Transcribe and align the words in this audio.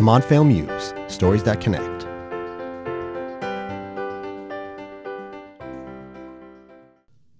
The 0.00 0.06
Montvale 0.06 0.46
Muse, 0.46 0.94
stories 1.14 1.42
that 1.42 1.60
connect. 1.60 2.04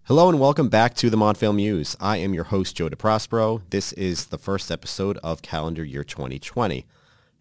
Hello 0.03 0.29
and 0.29 0.39
welcome 0.39 0.69
back 0.69 0.93
to 0.97 1.09
the 1.09 1.17
Montvale 1.17 1.57
Muse. 1.57 1.97
I 1.99 2.19
am 2.19 2.35
your 2.35 2.45
host, 2.45 2.77
Joe 2.77 2.91
DeProspero. 2.91 3.63
This 3.71 3.95
is 3.95 4.27
the 4.27 4.37
first 4.37 4.71
episode 4.71 5.17
of 5.23 5.41
calendar 5.41 5.83
year 5.83 6.05
2020. 6.05 6.85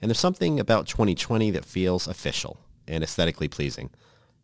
And 0.01 0.09
there's 0.09 0.17
something 0.17 0.57
about 0.57 0.87
2020 0.87 1.51
that 1.51 1.65
feels 1.65 2.07
official 2.07 2.61
and 2.87 3.03
aesthetically 3.03 3.49
pleasing. 3.49 3.89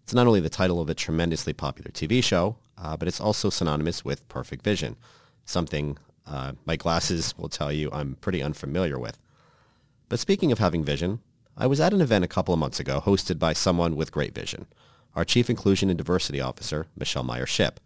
It's 0.03 0.13
not 0.13 0.27
only 0.27 0.41
the 0.41 0.49
title 0.49 0.81
of 0.81 0.89
a 0.89 0.93
tremendously 0.93 1.53
popular 1.53 1.89
TV 1.89 2.21
show, 2.21 2.57
uh, 2.77 2.97
but 2.97 3.07
it's 3.07 3.21
also 3.21 3.49
synonymous 3.49 4.03
with 4.03 4.27
perfect 4.27 4.61
vision, 4.65 4.97
something 5.45 5.97
uh, 6.27 6.51
my 6.65 6.75
glasses 6.75 7.33
will 7.37 7.47
tell 7.47 7.71
you 7.71 7.89
I'm 7.93 8.15
pretty 8.15 8.43
unfamiliar 8.43 8.99
with. 8.99 9.17
But 10.07 10.19
speaking 10.19 10.51
of 10.51 10.59
having 10.59 10.83
vision, 10.83 11.19
I 11.57 11.67
was 11.67 11.79
at 11.79 11.93
an 11.93 12.01
event 12.01 12.23
a 12.25 12.29
couple 12.29 12.53
of 12.53 12.59
months 12.59 12.79
ago 12.79 13.01
hosted 13.03 13.39
by 13.39 13.53
someone 13.53 13.95
with 13.95 14.11
great 14.11 14.35
vision, 14.35 14.67
our 15.15 15.25
Chief 15.25 15.49
Inclusion 15.49 15.89
and 15.89 15.97
Diversity 15.97 16.39
Officer, 16.39 16.87
Michele 16.95 17.23
Meyer-Shipp. 17.23 17.79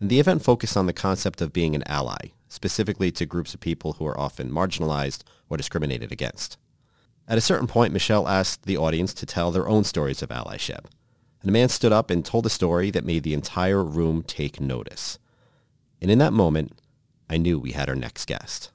The 0.00 0.20
event 0.20 0.42
focused 0.42 0.76
on 0.76 0.86
the 0.86 0.92
concept 0.92 1.40
of 1.40 1.52
being 1.52 1.74
an 1.74 1.82
ally, 1.86 2.28
specifically 2.48 3.10
to 3.12 3.26
groups 3.26 3.54
of 3.54 3.60
people 3.60 3.94
who 3.94 4.06
are 4.06 4.18
often 4.18 4.50
marginalized 4.50 5.24
or 5.48 5.56
discriminated 5.56 6.12
against. 6.12 6.58
At 7.28 7.38
a 7.38 7.42
certain 7.42 7.66
point, 7.66 7.92
Michelle 7.92 8.28
asked 8.28 8.64
the 8.64 8.76
audience 8.76 9.12
to 9.14 9.26
tell 9.26 9.50
their 9.50 9.68
own 9.68 9.84
stories 9.84 10.22
of 10.22 10.28
allyship. 10.28 10.84
And 11.40 11.48
a 11.50 11.52
man 11.52 11.68
stood 11.68 11.92
up 11.92 12.10
and 12.10 12.24
told 12.24 12.46
a 12.46 12.50
story 12.50 12.90
that 12.92 13.04
made 13.04 13.24
the 13.24 13.34
entire 13.34 13.82
room 13.82 14.22
take 14.22 14.60
notice. 14.60 15.18
And 16.00 16.10
in 16.10 16.18
that 16.18 16.32
moment, 16.32 16.78
I 17.28 17.36
knew 17.36 17.58
we 17.58 17.72
had 17.72 17.88
our 17.88 17.96
next 17.96 18.26
guest. 18.26 18.70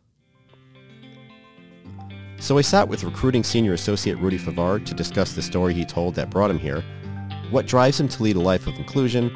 So 2.42 2.58
I 2.58 2.62
sat 2.62 2.88
with 2.88 3.04
recruiting 3.04 3.44
senior 3.44 3.74
associate 3.74 4.18
Rudy 4.18 4.40
Favard 4.40 4.84
to 4.88 4.96
discuss 4.96 5.34
the 5.34 5.44
story 5.44 5.76
he 5.76 5.86
told 5.86 6.16
that 6.16 6.32
brought 6.32 6.50
him 6.50 6.58
here, 6.58 6.84
what 7.52 7.68
drives 7.68 8.00
him 8.00 8.08
to 8.08 8.24
lead 8.24 8.36
a 8.36 8.42
life 8.42 8.66
of 8.66 8.76
inclusion, 8.78 9.30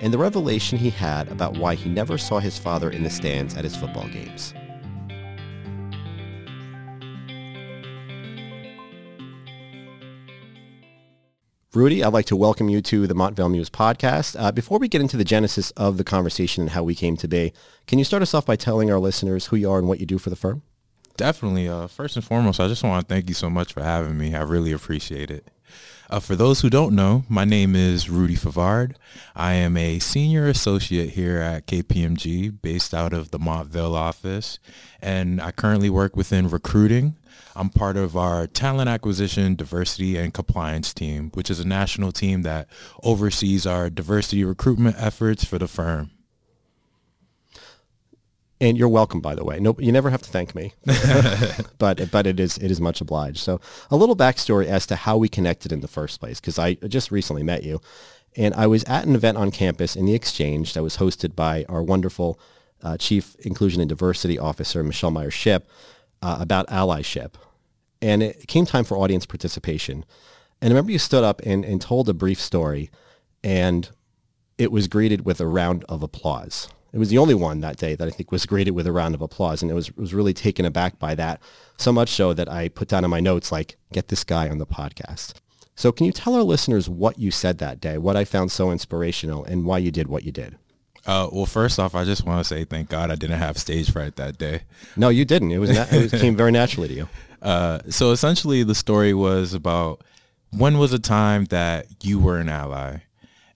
and 0.00 0.14
the 0.14 0.18
revelation 0.18 0.78
he 0.78 0.90
had 0.90 1.26
about 1.26 1.58
why 1.58 1.74
he 1.74 1.90
never 1.90 2.16
saw 2.16 2.38
his 2.38 2.56
father 2.56 2.88
in 2.88 3.02
the 3.02 3.10
stands 3.10 3.56
at 3.56 3.64
his 3.64 3.74
football 3.74 4.06
games. 4.06 4.54
Rudy, 11.74 12.04
I'd 12.04 12.12
like 12.12 12.26
to 12.26 12.36
welcome 12.36 12.68
you 12.68 12.80
to 12.80 13.08
the 13.08 13.14
Montvale 13.14 13.50
Muse 13.50 13.70
podcast. 13.70 14.36
Uh, 14.38 14.52
before 14.52 14.78
we 14.78 14.86
get 14.86 15.00
into 15.00 15.16
the 15.16 15.24
genesis 15.24 15.72
of 15.72 15.96
the 15.96 16.04
conversation 16.04 16.62
and 16.62 16.70
how 16.70 16.84
we 16.84 16.94
came 16.94 17.16
to 17.16 17.26
be, 17.26 17.52
can 17.88 17.98
you 17.98 18.04
start 18.04 18.22
us 18.22 18.34
off 18.34 18.46
by 18.46 18.54
telling 18.54 18.88
our 18.88 19.00
listeners 19.00 19.46
who 19.46 19.56
you 19.56 19.68
are 19.68 19.80
and 19.80 19.88
what 19.88 19.98
you 19.98 20.06
do 20.06 20.18
for 20.18 20.30
the 20.30 20.36
firm? 20.36 20.62
Definitely. 21.20 21.68
Uh, 21.68 21.86
first 21.86 22.16
and 22.16 22.24
foremost, 22.24 22.60
I 22.60 22.66
just 22.66 22.82
want 22.82 23.06
to 23.06 23.14
thank 23.14 23.28
you 23.28 23.34
so 23.34 23.50
much 23.50 23.74
for 23.74 23.82
having 23.82 24.16
me. 24.16 24.34
I 24.34 24.40
really 24.40 24.72
appreciate 24.72 25.30
it. 25.30 25.48
Uh, 26.08 26.18
for 26.18 26.34
those 26.34 26.62
who 26.62 26.70
don't 26.70 26.94
know, 26.94 27.24
my 27.28 27.44
name 27.44 27.76
is 27.76 28.08
Rudy 28.08 28.36
Favard. 28.36 28.94
I 29.36 29.52
am 29.52 29.76
a 29.76 29.98
senior 29.98 30.46
associate 30.46 31.10
here 31.10 31.36
at 31.36 31.66
KPMG 31.66 32.62
based 32.62 32.94
out 32.94 33.12
of 33.12 33.32
the 33.32 33.38
Montvale 33.38 33.94
office, 33.94 34.58
and 35.02 35.42
I 35.42 35.50
currently 35.50 35.90
work 35.90 36.16
within 36.16 36.48
recruiting. 36.48 37.16
I'm 37.54 37.68
part 37.68 37.98
of 37.98 38.16
our 38.16 38.46
talent 38.46 38.88
acquisition, 38.88 39.56
diversity, 39.56 40.16
and 40.16 40.32
compliance 40.32 40.94
team, 40.94 41.32
which 41.34 41.50
is 41.50 41.60
a 41.60 41.68
national 41.68 42.12
team 42.12 42.40
that 42.42 42.66
oversees 43.02 43.66
our 43.66 43.90
diversity 43.90 44.42
recruitment 44.42 44.96
efforts 44.98 45.44
for 45.44 45.58
the 45.58 45.68
firm. 45.68 46.12
And 48.62 48.76
you're 48.76 48.88
welcome, 48.88 49.20
by 49.20 49.34
the 49.34 49.44
way. 49.44 49.58
Nope, 49.58 49.80
you 49.80 49.90
never 49.90 50.10
have 50.10 50.20
to 50.20 50.28
thank 50.28 50.54
me, 50.54 50.74
but 51.78 52.10
but 52.10 52.26
it 52.26 52.38
is 52.38 52.58
it 52.58 52.70
is 52.70 52.78
much 52.78 53.00
obliged. 53.00 53.38
So 53.38 53.58
a 53.90 53.96
little 53.96 54.16
backstory 54.16 54.66
as 54.66 54.86
to 54.88 54.96
how 54.96 55.16
we 55.16 55.28
connected 55.30 55.72
in 55.72 55.80
the 55.80 55.88
first 55.88 56.20
place, 56.20 56.40
because 56.40 56.58
I 56.58 56.74
just 56.74 57.10
recently 57.10 57.42
met 57.42 57.62
you, 57.62 57.80
and 58.36 58.52
I 58.54 58.66
was 58.66 58.84
at 58.84 59.06
an 59.06 59.14
event 59.14 59.38
on 59.38 59.50
campus 59.50 59.96
in 59.96 60.04
the 60.04 60.14
Exchange 60.14 60.74
that 60.74 60.82
was 60.82 60.98
hosted 60.98 61.34
by 61.34 61.64
our 61.70 61.82
wonderful 61.82 62.38
uh, 62.82 62.98
Chief 62.98 63.34
Inclusion 63.36 63.80
and 63.80 63.88
Diversity 63.88 64.38
Officer 64.38 64.82
Michele 64.84 65.10
Meyer-Shipp 65.10 65.66
uh, 66.20 66.36
about 66.38 66.68
allyship, 66.68 67.34
and 68.02 68.22
it 68.22 68.46
came 68.46 68.66
time 68.66 68.84
for 68.84 68.98
audience 68.98 69.24
participation. 69.24 70.04
And 70.60 70.70
I 70.70 70.74
remember 70.74 70.92
you 70.92 70.98
stood 70.98 71.24
up 71.24 71.40
and, 71.46 71.64
and 71.64 71.80
told 71.80 72.10
a 72.10 72.14
brief 72.14 72.38
story, 72.38 72.90
and 73.42 73.88
it 74.58 74.70
was 74.70 74.86
greeted 74.86 75.24
with 75.24 75.40
a 75.40 75.46
round 75.46 75.84
of 75.88 76.02
applause. 76.02 76.68
It 76.92 76.98
was 76.98 77.08
the 77.08 77.18
only 77.18 77.34
one 77.34 77.60
that 77.60 77.76
day 77.76 77.94
that 77.94 78.08
I 78.08 78.10
think 78.10 78.32
was 78.32 78.46
greeted 78.46 78.72
with 78.72 78.86
a 78.86 78.92
round 78.92 79.14
of 79.14 79.22
applause, 79.22 79.62
and 79.62 79.70
it 79.70 79.74
was 79.74 79.94
was 79.96 80.12
really 80.12 80.34
taken 80.34 80.64
aback 80.64 80.98
by 80.98 81.14
that. 81.14 81.40
So 81.76 81.92
much 81.92 82.10
so 82.10 82.34
that 82.34 82.48
I 82.48 82.68
put 82.68 82.88
down 82.88 83.04
in 83.04 83.10
my 83.10 83.20
notes 83.20 83.52
like, 83.52 83.76
"Get 83.92 84.08
this 84.08 84.24
guy 84.24 84.48
on 84.48 84.58
the 84.58 84.66
podcast." 84.66 85.34
So, 85.76 85.92
can 85.92 86.04
you 86.04 86.12
tell 86.12 86.34
our 86.34 86.42
listeners 86.42 86.90
what 86.90 87.18
you 87.18 87.30
said 87.30 87.58
that 87.58 87.80
day, 87.80 87.96
what 87.96 88.16
I 88.16 88.24
found 88.24 88.52
so 88.52 88.70
inspirational, 88.70 89.44
and 89.44 89.64
why 89.64 89.78
you 89.78 89.90
did 89.90 90.08
what 90.08 90.24
you 90.24 90.32
did? 90.32 90.56
Uh, 91.06 91.28
well, 91.32 91.46
first 91.46 91.78
off, 91.78 91.94
I 91.94 92.04
just 92.04 92.26
want 92.26 92.40
to 92.40 92.44
say 92.44 92.64
thank 92.64 92.90
God 92.90 93.10
I 93.10 93.14
didn't 93.14 93.38
have 93.38 93.56
stage 93.56 93.90
fright 93.90 94.16
that 94.16 94.36
day. 94.36 94.62
No, 94.96 95.08
you 95.08 95.24
didn't. 95.24 95.52
It 95.52 95.58
was 95.58 95.70
na- 95.70 95.86
it 95.90 96.10
came 96.12 96.36
very 96.36 96.52
naturally 96.52 96.88
to 96.88 96.94
you. 96.94 97.08
Uh, 97.40 97.78
so 97.88 98.10
essentially, 98.10 98.62
the 98.64 98.74
story 98.74 99.14
was 99.14 99.54
about 99.54 100.04
when 100.50 100.76
was 100.76 100.92
a 100.92 100.98
time 100.98 101.46
that 101.46 101.86
you 102.04 102.18
were 102.18 102.36
an 102.36 102.50
ally, 102.50 102.98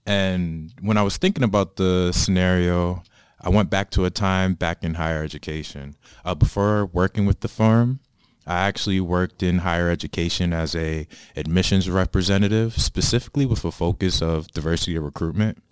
and 0.06 0.72
when 0.80 0.96
I 0.96 1.02
was 1.02 1.18
thinking 1.18 1.44
about 1.44 1.76
the 1.76 2.10
scenario, 2.12 3.02
I 3.44 3.50
went 3.50 3.68
back 3.68 3.90
to 3.90 4.06
a 4.06 4.10
time 4.10 4.54
back 4.54 4.82
in 4.82 4.94
higher 4.94 5.22
education. 5.22 5.96
Uh, 6.24 6.34
before 6.34 6.86
working 6.86 7.26
with 7.26 7.40
the 7.40 7.48
firm, 7.48 8.00
I 8.46 8.66
actually 8.66 9.00
worked 9.00 9.42
in 9.42 9.58
higher 9.58 9.90
education 9.90 10.54
as 10.54 10.74
a 10.74 11.06
admissions 11.36 11.90
representative, 11.90 12.80
specifically 12.80 13.44
with 13.44 13.62
a 13.66 13.70
focus 13.70 14.22
of 14.22 14.48
diversity 14.48 14.98
recruitment. 14.98 15.62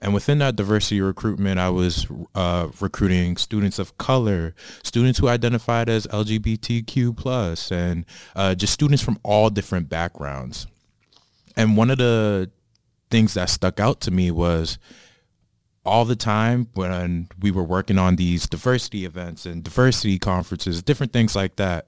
And 0.00 0.14
within 0.14 0.38
that 0.38 0.54
diversity 0.54 1.00
recruitment, 1.00 1.58
I 1.58 1.70
was 1.70 2.06
uh, 2.36 2.68
recruiting 2.80 3.36
students 3.36 3.80
of 3.80 3.98
color, 3.98 4.54
students 4.84 5.18
who 5.18 5.26
identified 5.26 5.88
as 5.88 6.06
LGBTQ 6.06 7.16
plus, 7.16 7.72
and 7.72 8.04
uh, 8.36 8.54
just 8.54 8.72
students 8.72 9.02
from 9.02 9.18
all 9.24 9.50
different 9.50 9.88
backgrounds. 9.88 10.68
And 11.56 11.76
one 11.76 11.90
of 11.90 11.98
the 11.98 12.50
things 13.10 13.34
that 13.34 13.50
stuck 13.50 13.80
out 13.80 14.00
to 14.02 14.10
me 14.12 14.30
was 14.30 14.78
all 15.86 16.04
the 16.04 16.16
time 16.16 16.68
when 16.74 17.28
we 17.40 17.50
were 17.50 17.62
working 17.62 17.98
on 17.98 18.16
these 18.16 18.48
diversity 18.48 19.04
events 19.04 19.46
and 19.46 19.62
diversity 19.62 20.18
conferences, 20.18 20.82
different 20.82 21.12
things 21.12 21.36
like 21.36 21.56
that. 21.56 21.86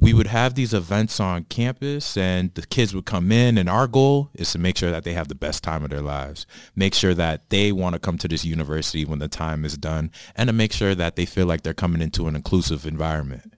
We 0.00 0.14
would 0.14 0.28
have 0.28 0.54
these 0.54 0.72
events 0.72 1.18
on 1.18 1.44
campus 1.44 2.16
and 2.16 2.54
the 2.54 2.62
kids 2.62 2.94
would 2.94 3.04
come 3.04 3.32
in 3.32 3.58
and 3.58 3.68
our 3.68 3.88
goal 3.88 4.30
is 4.34 4.52
to 4.52 4.58
make 4.58 4.76
sure 4.76 4.92
that 4.92 5.02
they 5.02 5.12
have 5.12 5.26
the 5.26 5.34
best 5.34 5.64
time 5.64 5.82
of 5.82 5.90
their 5.90 6.02
lives. 6.02 6.46
Make 6.76 6.94
sure 6.94 7.14
that 7.14 7.50
they 7.50 7.72
want 7.72 7.94
to 7.94 7.98
come 7.98 8.16
to 8.18 8.28
this 8.28 8.44
university 8.44 9.04
when 9.04 9.18
the 9.18 9.26
time 9.26 9.64
is 9.64 9.76
done 9.76 10.12
and 10.36 10.46
to 10.46 10.52
make 10.52 10.72
sure 10.72 10.94
that 10.94 11.16
they 11.16 11.26
feel 11.26 11.46
like 11.46 11.62
they're 11.62 11.74
coming 11.74 12.00
into 12.00 12.28
an 12.28 12.36
inclusive 12.36 12.86
environment. 12.86 13.54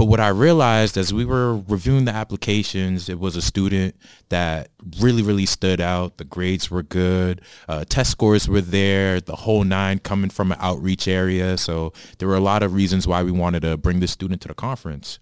But 0.00 0.06
what 0.06 0.18
I 0.18 0.28
realized 0.28 0.96
as 0.96 1.12
we 1.12 1.26
were 1.26 1.56
reviewing 1.56 2.06
the 2.06 2.14
applications, 2.14 3.10
it 3.10 3.20
was 3.20 3.36
a 3.36 3.42
student 3.42 3.94
that 4.30 4.70
really, 4.98 5.22
really 5.22 5.44
stood 5.44 5.78
out. 5.78 6.16
The 6.16 6.24
grades 6.24 6.70
were 6.70 6.82
good. 6.82 7.42
Uh, 7.68 7.84
test 7.86 8.12
scores 8.12 8.48
were 8.48 8.62
there. 8.62 9.20
The 9.20 9.36
whole 9.36 9.62
nine 9.62 9.98
coming 9.98 10.30
from 10.30 10.52
an 10.52 10.58
outreach 10.58 11.06
area. 11.06 11.58
So 11.58 11.92
there 12.16 12.28
were 12.28 12.36
a 12.36 12.40
lot 12.40 12.62
of 12.62 12.72
reasons 12.72 13.06
why 13.06 13.22
we 13.22 13.30
wanted 13.30 13.60
to 13.60 13.76
bring 13.76 14.00
this 14.00 14.10
student 14.10 14.40
to 14.40 14.48
the 14.48 14.54
conference. 14.54 15.18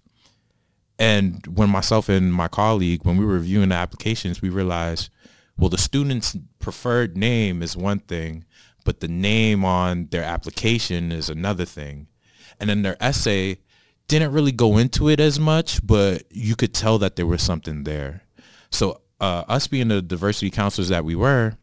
And 0.97 1.45
when 1.45 1.69
myself 1.69 2.07
and 2.07 2.33
my 2.33 2.47
colleague, 2.47 3.01
when 3.03 3.17
we 3.17 3.25
were 3.25 3.33
reviewing 3.33 3.67
the 3.67 3.75
applications, 3.75 4.41
we 4.41 4.47
realized, 4.47 5.09
well, 5.57 5.69
the 5.69 5.77
student's 5.77 6.37
preferred 6.59 7.17
name 7.17 7.61
is 7.61 7.75
one 7.75 7.99
thing, 7.99 8.45
but 8.85 9.01
the 9.01 9.09
name 9.09 9.65
on 9.65 10.07
their 10.11 10.23
application 10.23 11.11
is 11.11 11.29
another 11.29 11.65
thing. 11.65 12.07
And 12.61 12.69
then 12.69 12.83
their 12.83 12.95
essay 13.01 13.59
didn't 14.09 14.33
really 14.33 14.51
go 14.51 14.77
into 14.77 15.07
it 15.07 15.19
as 15.19 15.39
much, 15.39 15.85
but 15.85 16.23
you 16.31 16.55
could 16.55 16.73
tell 16.73 16.97
that 16.97 17.15
there 17.15 17.27
was 17.27 17.41
something 17.41 17.83
there. 17.83 18.23
So 18.71 19.01
uh, 19.21 19.43
us 19.47 19.67
being 19.67 19.87
the 19.87 20.01
diversity 20.01 20.49
counselors 20.49 20.89
that 20.89 21.05
we 21.05 21.15
were, 21.15 21.55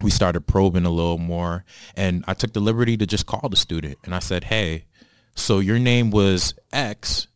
we 0.00 0.10
started 0.10 0.46
probing 0.46 0.86
a 0.86 0.90
little 0.90 1.18
more. 1.18 1.64
And 1.94 2.24
I 2.26 2.34
took 2.34 2.54
the 2.54 2.60
liberty 2.60 2.96
to 2.96 3.06
just 3.06 3.26
call 3.26 3.48
the 3.48 3.56
student. 3.56 3.98
And 4.04 4.14
I 4.14 4.20
said, 4.20 4.44
hey, 4.44 4.86
so 5.34 5.58
your 5.58 5.78
name 5.78 6.10
was 6.10 6.54
X, 6.72 7.28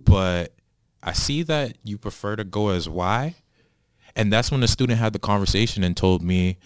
but 0.00 0.52
I 1.02 1.12
see 1.12 1.44
that 1.44 1.78
you 1.84 1.96
prefer 1.96 2.34
to 2.34 2.44
go 2.44 2.70
as 2.70 2.88
Y. 2.88 3.36
And 4.16 4.32
that's 4.32 4.50
when 4.50 4.60
the 4.60 4.68
student 4.68 4.98
had 4.98 5.12
the 5.12 5.18
conversation 5.20 5.84
and 5.84 5.96
told 5.96 6.20
me, 6.20 6.58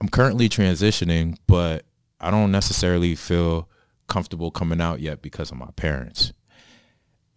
I'm 0.00 0.08
currently 0.08 0.48
transitioning, 0.48 1.36
but 1.46 1.84
I 2.20 2.30
don't 2.30 2.50
necessarily 2.50 3.14
feel 3.14 3.68
comfortable 4.08 4.50
coming 4.50 4.80
out 4.80 5.00
yet 5.00 5.20
because 5.20 5.50
of 5.50 5.58
my 5.58 5.70
parents. 5.76 6.32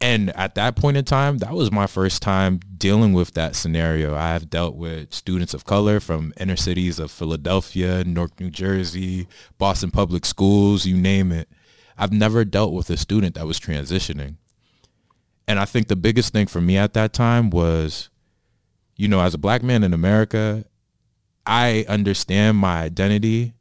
And 0.04 0.36
at 0.36 0.56
that 0.56 0.76
point 0.76 0.98
in 0.98 1.06
time, 1.06 1.38
that 1.38 1.54
was 1.54 1.72
my 1.72 1.88
first 1.88 2.22
time 2.22 2.60
dealing 2.78 3.14
with 3.14 3.36
that 3.36 3.56
scenario. 3.56 4.14
I 4.14 4.34
have 4.34 4.50
dealt 4.50 4.76
with 4.76 5.14
students 5.14 5.54
of 5.54 5.64
color 5.64 6.02
from 6.02 6.34
inner 6.38 6.58
cities 6.58 7.00
of 7.00 7.10
Philadelphia, 7.10 8.04
Newark, 8.04 8.38
New 8.38 8.50
Jersey, 8.50 9.30
Boston 9.58 9.92
Public 9.92 10.26
Schools, 10.26 10.86
you 10.86 10.98
name 10.98 11.32
it. 11.32 11.48
I've 11.98 12.12
never 12.12 12.44
dealt 12.44 12.74
with 12.74 12.90
a 12.90 12.98
student 12.98 13.36
that 13.36 13.48
was 13.48 13.62
transitioning. 13.62 14.36
And 15.48 15.58
I 15.58 15.64
think 15.64 15.88
the 15.88 15.96
biggest 15.96 16.34
thing 16.34 16.48
for 16.48 16.60
me 16.60 16.76
at 16.76 16.94
that 16.96 17.14
time 17.14 17.50
was, 17.50 18.10
you 18.98 19.08
know, 19.08 19.22
as 19.22 19.34
a 19.34 19.38
black 19.38 19.64
man 19.64 19.86
in 19.86 19.94
America, 19.94 20.66
I 21.46 21.86
understand 21.88 22.58
my 22.58 22.82
identity, 22.82 23.54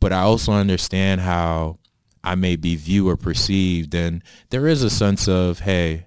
but 0.00 0.12
I 0.12 0.22
also 0.22 0.50
understand 0.50 1.20
how 1.20 1.78
I 2.22 2.34
may 2.34 2.56
be 2.56 2.76
viewed 2.76 3.08
or 3.08 3.16
perceived. 3.16 3.94
And 3.94 4.22
there 4.50 4.66
is 4.66 4.82
a 4.82 4.90
sense 4.90 5.28
of, 5.28 5.60
hey, 5.60 6.06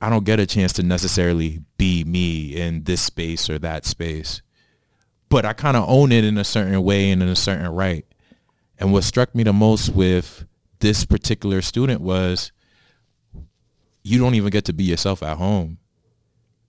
I 0.00 0.10
don't 0.10 0.24
get 0.24 0.40
a 0.40 0.46
chance 0.46 0.72
to 0.74 0.82
necessarily 0.82 1.60
be 1.76 2.04
me 2.04 2.54
in 2.54 2.84
this 2.84 3.00
space 3.02 3.50
or 3.50 3.58
that 3.60 3.84
space. 3.84 4.42
But 5.28 5.44
I 5.44 5.52
kind 5.52 5.76
of 5.76 5.88
own 5.88 6.12
it 6.12 6.24
in 6.24 6.38
a 6.38 6.44
certain 6.44 6.82
way 6.82 7.10
and 7.10 7.22
in 7.22 7.28
a 7.28 7.36
certain 7.36 7.68
right. 7.68 8.06
And 8.78 8.92
what 8.92 9.04
struck 9.04 9.34
me 9.34 9.42
the 9.42 9.52
most 9.52 9.90
with 9.90 10.46
this 10.78 11.04
particular 11.04 11.60
student 11.62 12.00
was 12.00 12.52
you 14.02 14.18
don't 14.18 14.34
even 14.34 14.50
get 14.50 14.64
to 14.66 14.72
be 14.72 14.84
yourself 14.84 15.22
at 15.22 15.36
home. 15.36 15.78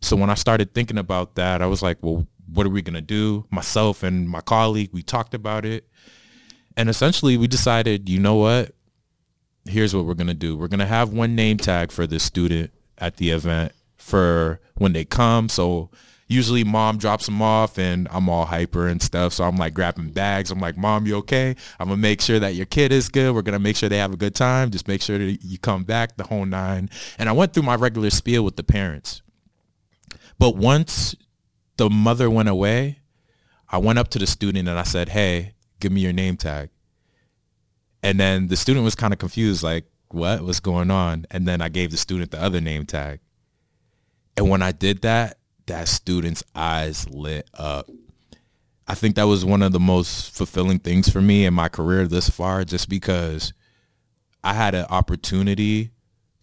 So 0.01 0.15
when 0.15 0.29
I 0.29 0.35
started 0.35 0.73
thinking 0.73 0.97
about 0.97 1.35
that, 1.35 1.61
I 1.61 1.67
was 1.67 1.81
like, 1.81 1.97
well, 2.01 2.27
what 2.51 2.65
are 2.65 2.69
we 2.69 2.81
going 2.81 2.95
to 2.95 3.01
do? 3.01 3.45
Myself 3.51 4.01
and 4.03 4.27
my 4.27 4.41
colleague, 4.41 4.89
we 4.91 5.03
talked 5.03 5.33
about 5.33 5.65
it. 5.65 5.87
And 6.79 6.87
essentially 6.87 7.35
we 7.35 7.49
decided, 7.49 8.07
you 8.07 8.21
know 8.21 8.35
what? 8.35 8.73
Here's 9.65 9.93
what 9.93 10.05
we're 10.05 10.13
going 10.13 10.27
to 10.27 10.33
do. 10.33 10.55
We're 10.55 10.69
going 10.69 10.79
to 10.79 10.85
have 10.85 11.11
one 11.11 11.35
name 11.35 11.57
tag 11.57 11.91
for 11.91 12.07
this 12.07 12.23
student 12.23 12.71
at 12.97 13.17
the 13.17 13.31
event 13.31 13.73
for 13.97 14.61
when 14.75 14.93
they 14.93 15.03
come. 15.03 15.49
So 15.49 15.89
usually 16.29 16.63
mom 16.63 16.97
drops 16.97 17.25
them 17.25 17.41
off 17.41 17.77
and 17.77 18.07
I'm 18.11 18.29
all 18.29 18.45
hyper 18.45 18.87
and 18.87 19.01
stuff. 19.01 19.33
So 19.33 19.43
I'm 19.43 19.57
like 19.57 19.73
grabbing 19.73 20.11
bags. 20.11 20.51
I'm 20.51 20.61
like, 20.61 20.77
mom, 20.77 21.05
you 21.05 21.17
okay? 21.17 21.53
I'm 21.81 21.89
going 21.89 21.97
to 21.97 22.01
make 22.01 22.21
sure 22.21 22.39
that 22.39 22.55
your 22.55 22.65
kid 22.65 22.93
is 22.93 23.09
good. 23.09 23.35
We're 23.35 23.41
going 23.41 23.51
to 23.51 23.59
make 23.59 23.75
sure 23.75 23.89
they 23.89 23.97
have 23.97 24.13
a 24.13 24.17
good 24.17 24.33
time. 24.33 24.71
Just 24.71 24.87
make 24.87 25.01
sure 25.01 25.17
that 25.17 25.39
you 25.43 25.57
come 25.57 25.83
back 25.83 26.15
the 26.15 26.23
whole 26.23 26.45
nine. 26.45 26.89
And 27.17 27.27
I 27.27 27.33
went 27.33 27.53
through 27.53 27.63
my 27.63 27.75
regular 27.75 28.09
spiel 28.09 28.45
with 28.45 28.55
the 28.55 28.63
parents. 28.63 29.21
But 30.39 30.55
once 30.55 31.13
the 31.75 31.89
mother 31.89 32.29
went 32.29 32.47
away, 32.47 32.99
I 33.67 33.79
went 33.79 33.99
up 33.99 34.07
to 34.11 34.19
the 34.19 34.25
student 34.25 34.69
and 34.69 34.79
I 34.79 34.83
said, 34.83 35.09
hey, 35.09 35.55
give 35.79 35.91
me 35.91 36.01
your 36.01 36.13
name 36.13 36.37
tag. 36.37 36.69
And 38.01 38.19
then 38.19 38.47
the 38.47 38.55
student 38.55 38.85
was 38.85 38.95
kind 38.95 39.13
of 39.13 39.19
confused, 39.19 39.63
like, 39.63 39.85
what 40.09 40.41
was 40.41 40.59
going 40.59 40.89
on? 40.89 41.25
And 41.29 41.47
then 41.47 41.61
I 41.61 41.69
gave 41.69 41.91
the 41.91 41.97
student 41.97 42.31
the 42.31 42.41
other 42.41 42.61
name 42.61 42.85
tag. 42.85 43.19
And 44.37 44.49
when 44.49 44.61
I 44.61 44.71
did 44.71 45.01
that, 45.01 45.37
that 45.65 45.87
student's 45.87 46.43
eyes 46.55 47.07
lit 47.09 47.49
up. 47.53 47.89
I 48.87 48.95
think 48.95 49.15
that 49.15 49.27
was 49.27 49.45
one 49.45 49.61
of 49.61 49.71
the 49.71 49.79
most 49.79 50.35
fulfilling 50.35 50.79
things 50.79 51.09
for 51.09 51.21
me 51.21 51.45
in 51.45 51.53
my 51.53 51.69
career 51.69 52.07
this 52.07 52.29
far, 52.29 52.63
just 52.63 52.89
because 52.89 53.53
I 54.43 54.53
had 54.53 54.73
an 54.73 54.85
opportunity 54.89 55.91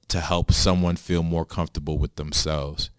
to 0.09 0.21
help 0.21 0.53
someone 0.53 0.95
feel 0.95 1.25
more 1.25 1.45
comfortable 1.45 1.99
with 1.99 2.15
themselves 2.15 2.91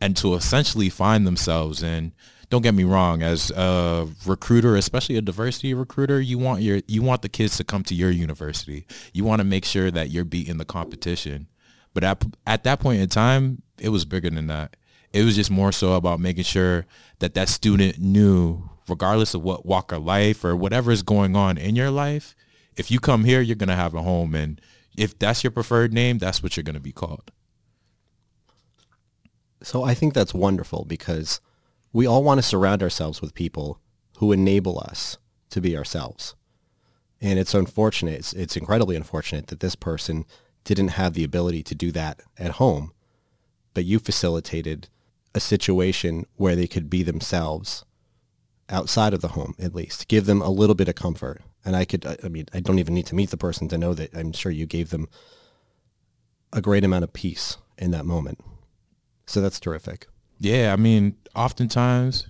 and 0.00 0.16
to 0.16 0.34
essentially 0.34 0.88
find 0.88 1.26
themselves 1.26 1.82
in 1.82 2.12
don't 2.50 2.62
get 2.62 2.74
me 2.74 2.84
wrong 2.84 3.22
as 3.22 3.50
a 3.50 4.08
recruiter 4.24 4.76
especially 4.76 5.16
a 5.16 5.22
diversity 5.22 5.74
recruiter 5.74 6.20
you 6.20 6.38
want 6.38 6.62
your 6.62 6.80
you 6.86 7.02
want 7.02 7.22
the 7.22 7.28
kids 7.28 7.56
to 7.56 7.64
come 7.64 7.82
to 7.84 7.94
your 7.94 8.10
university. 8.10 8.86
You 9.12 9.24
want 9.24 9.40
to 9.40 9.44
make 9.44 9.64
sure 9.64 9.90
that 9.90 10.10
you're 10.10 10.24
beating 10.24 10.58
the 10.58 10.64
competition. 10.64 11.48
But 11.94 12.04
at, 12.04 12.24
at 12.46 12.64
that 12.64 12.80
point 12.80 13.00
in 13.00 13.08
time 13.08 13.62
it 13.78 13.90
was 13.90 14.04
bigger 14.04 14.30
than 14.30 14.46
that. 14.46 14.76
It 15.12 15.24
was 15.24 15.36
just 15.36 15.50
more 15.50 15.72
so 15.72 15.94
about 15.94 16.20
making 16.20 16.44
sure 16.44 16.86
that 17.18 17.34
that 17.34 17.48
student 17.48 17.98
knew 17.98 18.68
regardless 18.88 19.34
of 19.34 19.42
what 19.42 19.66
walk 19.66 19.92
of 19.92 20.04
life 20.04 20.44
or 20.44 20.56
whatever 20.56 20.90
is 20.90 21.02
going 21.02 21.36
on 21.36 21.58
in 21.58 21.76
your 21.76 21.90
life 21.90 22.34
if 22.76 22.90
you 22.90 22.98
come 22.98 23.24
here 23.24 23.40
you're 23.40 23.56
going 23.56 23.68
to 23.68 23.76
have 23.76 23.94
a 23.94 24.02
home. 24.02 24.34
And 24.34 24.60
if 24.96 25.18
that's 25.18 25.44
your 25.44 25.50
preferred 25.50 25.92
name 25.92 26.18
that's 26.18 26.42
what 26.42 26.56
you're 26.56 26.64
going 26.64 26.74
to 26.74 26.80
be 26.80 26.92
called. 26.92 27.30
So 29.62 29.82
i 29.82 29.92
think 29.92 30.14
that's 30.14 30.32
wonderful 30.32 30.86
because 30.86 31.40
we 31.92 32.06
all 32.06 32.22
want 32.22 32.38
to 32.38 32.42
surround 32.42 32.82
ourselves 32.82 33.20
with 33.20 33.34
people 33.34 33.80
who 34.18 34.32
enable 34.32 34.78
us 34.78 35.18
to 35.50 35.60
be 35.60 35.76
ourselves. 35.76 36.34
And 37.20 37.38
it's 37.38 37.54
unfortunate, 37.54 38.14
it's, 38.14 38.32
it's 38.32 38.56
incredibly 38.56 38.96
unfortunate 38.96 39.48
that 39.48 39.60
this 39.60 39.74
person 39.74 40.24
didn't 40.64 40.88
have 40.88 41.14
the 41.14 41.24
ability 41.24 41.62
to 41.64 41.74
do 41.74 41.90
that 41.92 42.20
at 42.36 42.52
home, 42.52 42.92
but 43.74 43.84
you 43.84 43.98
facilitated 43.98 44.88
a 45.34 45.40
situation 45.40 46.26
where 46.36 46.56
they 46.56 46.66
could 46.66 46.90
be 46.90 47.02
themselves 47.02 47.84
outside 48.68 49.14
of 49.14 49.20
the 49.20 49.28
home, 49.28 49.54
at 49.58 49.74
least, 49.74 50.08
give 50.08 50.26
them 50.26 50.42
a 50.42 50.50
little 50.50 50.74
bit 50.74 50.88
of 50.88 50.94
comfort. 50.94 51.42
And 51.64 51.74
I 51.74 51.84
could, 51.84 52.06
I 52.22 52.28
mean, 52.28 52.46
I 52.52 52.60
don't 52.60 52.78
even 52.78 52.94
need 52.94 53.06
to 53.06 53.14
meet 53.14 53.30
the 53.30 53.36
person 53.36 53.68
to 53.68 53.78
know 53.78 53.94
that 53.94 54.14
I'm 54.16 54.32
sure 54.32 54.52
you 54.52 54.66
gave 54.66 54.90
them 54.90 55.08
a 56.52 56.60
great 56.60 56.84
amount 56.84 57.04
of 57.04 57.12
peace 57.12 57.56
in 57.76 57.90
that 57.92 58.06
moment. 58.06 58.40
So 59.26 59.40
that's 59.40 59.60
terrific. 59.60 60.06
Yeah, 60.38 60.72
I 60.72 60.76
mean, 60.76 61.16
oftentimes 61.34 62.28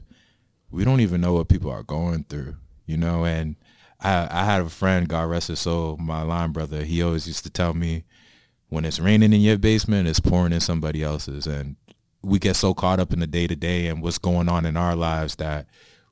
we 0.70 0.84
don't 0.84 1.00
even 1.00 1.20
know 1.20 1.34
what 1.34 1.49
people 1.49 1.70
are 1.70 1.82
going 1.82 2.25
through, 2.25 2.56
you 2.87 2.96
know. 2.96 3.25
And 3.25 3.56
I, 4.00 4.28
I 4.31 4.44
had 4.44 4.62
a 4.62 4.69
friend, 4.69 5.08
God 5.08 5.31
rest 5.31 5.49
his 5.49 5.60
soul, 5.60 5.96
my 5.99 6.22
line 6.22 6.52
brother. 6.52 6.84
He 6.84 7.02
always 7.02 7.26
used 7.26 7.44
to 7.44 7.50
tell 7.50 7.75
me, 7.75 8.05
when 8.69 8.84
it's 8.84 9.00
raining 9.00 9.32
in 9.32 9.40
your 9.40 9.58
basement, 9.58 10.08
it's 10.08 10.20
pouring 10.20 10.52
in 10.52 10.60
somebody 10.60 11.02
else's. 11.02 11.46
And 11.46 11.76
we 12.22 12.38
get 12.38 12.56
so 12.56 12.75
caught 12.75 13.00
up 13.00 13.12
in 13.12 13.20
the 13.20 13.26
day 13.26 13.46
to 13.46 13.56
day 13.56 13.87
and 13.87 14.02
what's 14.02 14.19
going 14.19 14.49
on 14.49 14.66
in 14.66 14.76
our 14.76 14.96
lives 14.96 15.37
that 15.37 15.66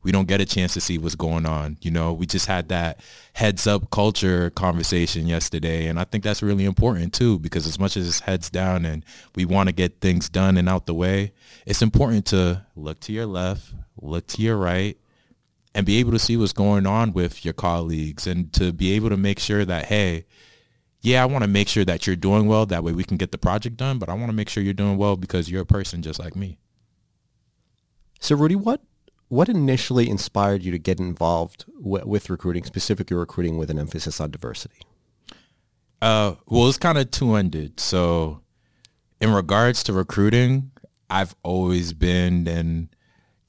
we 0.06 0.12
don't 0.12 0.28
get 0.28 0.40
a 0.40 0.44
chance 0.44 0.72
to 0.72 0.80
see 0.80 0.98
what's 0.98 1.16
going 1.16 1.44
on. 1.44 1.78
You 1.80 1.90
know, 1.90 2.12
we 2.12 2.26
just 2.26 2.46
had 2.46 2.68
that 2.68 3.00
heads 3.32 3.66
up 3.66 3.90
culture 3.90 4.50
conversation 4.50 5.26
yesterday. 5.26 5.88
And 5.88 5.98
I 5.98 6.04
think 6.04 6.22
that's 6.22 6.44
really 6.44 6.64
important 6.64 7.12
too, 7.12 7.40
because 7.40 7.66
as 7.66 7.76
much 7.76 7.96
as 7.96 8.06
it's 8.06 8.20
heads 8.20 8.48
down 8.48 8.84
and 8.84 9.04
we 9.34 9.44
want 9.44 9.68
to 9.68 9.74
get 9.74 10.00
things 10.00 10.28
done 10.28 10.56
and 10.58 10.68
out 10.68 10.86
the 10.86 10.94
way, 10.94 11.32
it's 11.66 11.82
important 11.82 12.24
to 12.26 12.64
look 12.76 13.00
to 13.00 13.12
your 13.12 13.26
left, 13.26 13.74
look 14.00 14.28
to 14.28 14.42
your 14.42 14.56
right, 14.56 14.96
and 15.74 15.84
be 15.84 15.96
able 15.96 16.12
to 16.12 16.20
see 16.20 16.36
what's 16.36 16.52
going 16.52 16.86
on 16.86 17.12
with 17.12 17.44
your 17.44 17.54
colleagues 17.54 18.28
and 18.28 18.52
to 18.52 18.72
be 18.72 18.92
able 18.92 19.08
to 19.08 19.16
make 19.16 19.40
sure 19.40 19.64
that, 19.64 19.86
hey, 19.86 20.24
yeah, 21.00 21.20
I 21.20 21.26
want 21.26 21.42
to 21.42 21.48
make 21.48 21.66
sure 21.66 21.84
that 21.84 22.06
you're 22.06 22.14
doing 22.14 22.46
well. 22.46 22.64
That 22.64 22.84
way 22.84 22.92
we 22.92 23.02
can 23.02 23.16
get 23.16 23.32
the 23.32 23.38
project 23.38 23.76
done, 23.76 23.98
but 23.98 24.08
I 24.08 24.14
want 24.14 24.28
to 24.28 24.36
make 24.36 24.50
sure 24.50 24.62
you're 24.62 24.72
doing 24.72 24.98
well 24.98 25.16
because 25.16 25.50
you're 25.50 25.62
a 25.62 25.66
person 25.66 26.00
just 26.00 26.20
like 26.20 26.36
me. 26.36 26.58
So 28.20 28.36
Rudy, 28.36 28.54
what 28.54 28.80
what 29.28 29.48
initially 29.48 30.08
inspired 30.08 30.62
you 30.62 30.70
to 30.72 30.78
get 30.78 30.98
involved 31.00 31.64
w- 31.82 32.06
with 32.06 32.30
recruiting, 32.30 32.64
specifically 32.64 33.16
recruiting 33.16 33.58
with 33.58 33.70
an 33.70 33.78
emphasis 33.78 34.20
on 34.20 34.30
diversity? 34.30 34.80
Uh, 36.00 36.34
well, 36.46 36.68
it's 36.68 36.78
kind 36.78 36.98
of 36.98 37.10
two-ended. 37.10 37.80
So 37.80 38.42
in 39.20 39.32
regards 39.32 39.82
to 39.84 39.92
recruiting, 39.92 40.70
I've 41.08 41.34
always 41.42 41.92
been 41.92 42.46
and 42.46 42.88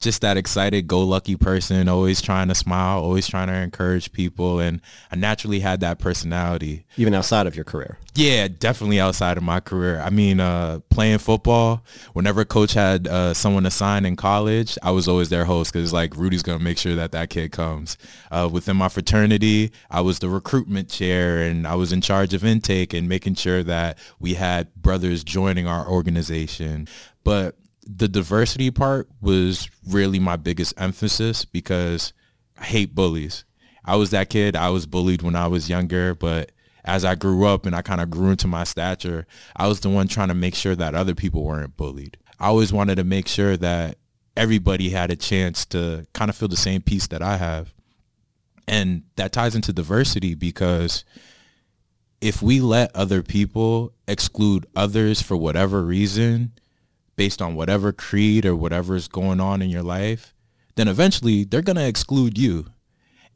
just 0.00 0.20
that 0.20 0.36
excited 0.36 0.86
go 0.86 1.00
lucky 1.00 1.34
person 1.36 1.88
always 1.88 2.20
trying 2.20 2.48
to 2.48 2.54
smile 2.54 3.00
always 3.00 3.26
trying 3.26 3.48
to 3.48 3.54
encourage 3.54 4.12
people. 4.12 4.60
And 4.60 4.80
i 5.10 5.16
naturally 5.16 5.60
had 5.60 5.80
that 5.80 5.98
personality. 5.98 6.84
Even 6.96 7.14
outside 7.14 7.46
of 7.46 7.56
your 7.56 7.64
career. 7.64 7.98
Yeah 8.14 8.48
definitely 8.48 9.00
outside 9.00 9.36
of 9.36 9.42
my 9.42 9.60
career. 9.60 10.00
I 10.00 10.10
mean 10.10 10.40
uh, 10.40 10.80
playing 10.90 11.18
football 11.18 11.84
whenever 12.12 12.42
a 12.42 12.44
coach 12.44 12.74
had 12.74 13.08
uh, 13.08 13.34
someone 13.34 13.66
assigned 13.66 14.06
in 14.06 14.16
college 14.16 14.78
i 14.82 14.90
was 14.90 15.08
always 15.08 15.28
their 15.28 15.44
host 15.44 15.72
because 15.72 15.92
like 15.92 16.16
rudy's 16.16 16.42
gonna 16.42 16.62
make 16.62 16.78
sure 16.78 16.94
that 16.94 17.12
that 17.12 17.30
kid 17.30 17.52
comes. 17.52 17.96
Uh, 18.30 18.48
within 18.50 18.76
my 18.76 18.88
fraternity 18.88 19.72
i 19.90 20.00
was 20.00 20.20
the 20.20 20.28
recruitment 20.28 20.88
chair 20.88 21.38
and 21.42 21.66
i 21.66 21.74
was 21.74 21.92
in 21.92 22.00
charge 22.00 22.34
of 22.34 22.44
intake 22.44 22.92
and 22.92 23.08
making 23.08 23.34
sure 23.34 23.62
that 23.62 23.98
we 24.20 24.34
had 24.34 24.72
brothers 24.74 25.24
joining 25.24 25.66
our 25.66 25.86
organization. 25.88 26.86
But 27.24 27.56
the 27.88 28.08
diversity 28.08 28.70
part 28.70 29.08
was 29.20 29.70
really 29.88 30.18
my 30.18 30.36
biggest 30.36 30.74
emphasis 30.76 31.46
because 31.46 32.12
I 32.58 32.64
hate 32.64 32.94
bullies. 32.94 33.44
I 33.84 33.96
was 33.96 34.10
that 34.10 34.28
kid. 34.28 34.54
I 34.54 34.68
was 34.68 34.84
bullied 34.84 35.22
when 35.22 35.34
I 35.34 35.46
was 35.46 35.70
younger, 35.70 36.14
but 36.14 36.52
as 36.84 37.04
I 37.04 37.14
grew 37.14 37.46
up 37.46 37.64
and 37.64 37.74
I 37.74 37.80
kind 37.80 38.02
of 38.02 38.10
grew 38.10 38.30
into 38.30 38.46
my 38.46 38.64
stature, 38.64 39.26
I 39.56 39.66
was 39.68 39.80
the 39.80 39.88
one 39.88 40.06
trying 40.06 40.28
to 40.28 40.34
make 40.34 40.54
sure 40.54 40.76
that 40.76 40.94
other 40.94 41.14
people 41.14 41.44
weren't 41.44 41.76
bullied. 41.76 42.18
I 42.38 42.48
always 42.48 42.72
wanted 42.72 42.96
to 42.96 43.04
make 43.04 43.26
sure 43.26 43.56
that 43.56 43.96
everybody 44.36 44.90
had 44.90 45.10
a 45.10 45.16
chance 45.16 45.64
to 45.66 46.06
kind 46.12 46.28
of 46.28 46.36
feel 46.36 46.48
the 46.48 46.56
same 46.56 46.82
peace 46.82 47.06
that 47.08 47.22
I 47.22 47.38
have. 47.38 47.72
And 48.66 49.04
that 49.16 49.32
ties 49.32 49.54
into 49.54 49.72
diversity 49.72 50.34
because 50.34 51.04
if 52.20 52.42
we 52.42 52.60
let 52.60 52.94
other 52.94 53.22
people 53.22 53.94
exclude 54.06 54.66
others 54.76 55.22
for 55.22 55.36
whatever 55.36 55.82
reason, 55.82 56.52
based 57.18 57.42
on 57.42 57.56
whatever 57.56 57.92
creed 57.92 58.46
or 58.46 58.54
whatever 58.54 58.94
is 58.94 59.08
going 59.08 59.40
on 59.40 59.60
in 59.60 59.68
your 59.68 59.82
life, 59.82 60.32
then 60.76 60.86
eventually 60.86 61.42
they're 61.42 61.60
going 61.60 61.76
to 61.76 61.86
exclude 61.86 62.38
you. 62.38 62.66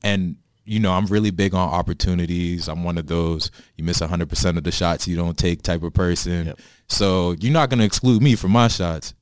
And, 0.04 0.36
you 0.64 0.78
know, 0.78 0.92
I'm 0.92 1.06
really 1.06 1.32
big 1.32 1.52
on 1.52 1.68
opportunities. 1.68 2.68
I'm 2.68 2.84
one 2.84 2.96
of 2.96 3.08
those 3.08 3.50
you 3.76 3.82
miss 3.82 3.98
100% 3.98 4.56
of 4.56 4.62
the 4.62 4.70
shots 4.70 5.08
you 5.08 5.16
don't 5.16 5.36
take 5.36 5.62
type 5.62 5.82
of 5.82 5.92
person. 5.92 6.46
Yep. 6.46 6.60
So 6.88 7.32
you're 7.40 7.52
not 7.52 7.70
going 7.70 7.80
to 7.80 7.84
exclude 7.84 8.22
me 8.22 8.36
from 8.36 8.52
my 8.52 8.68
shots. 8.68 9.14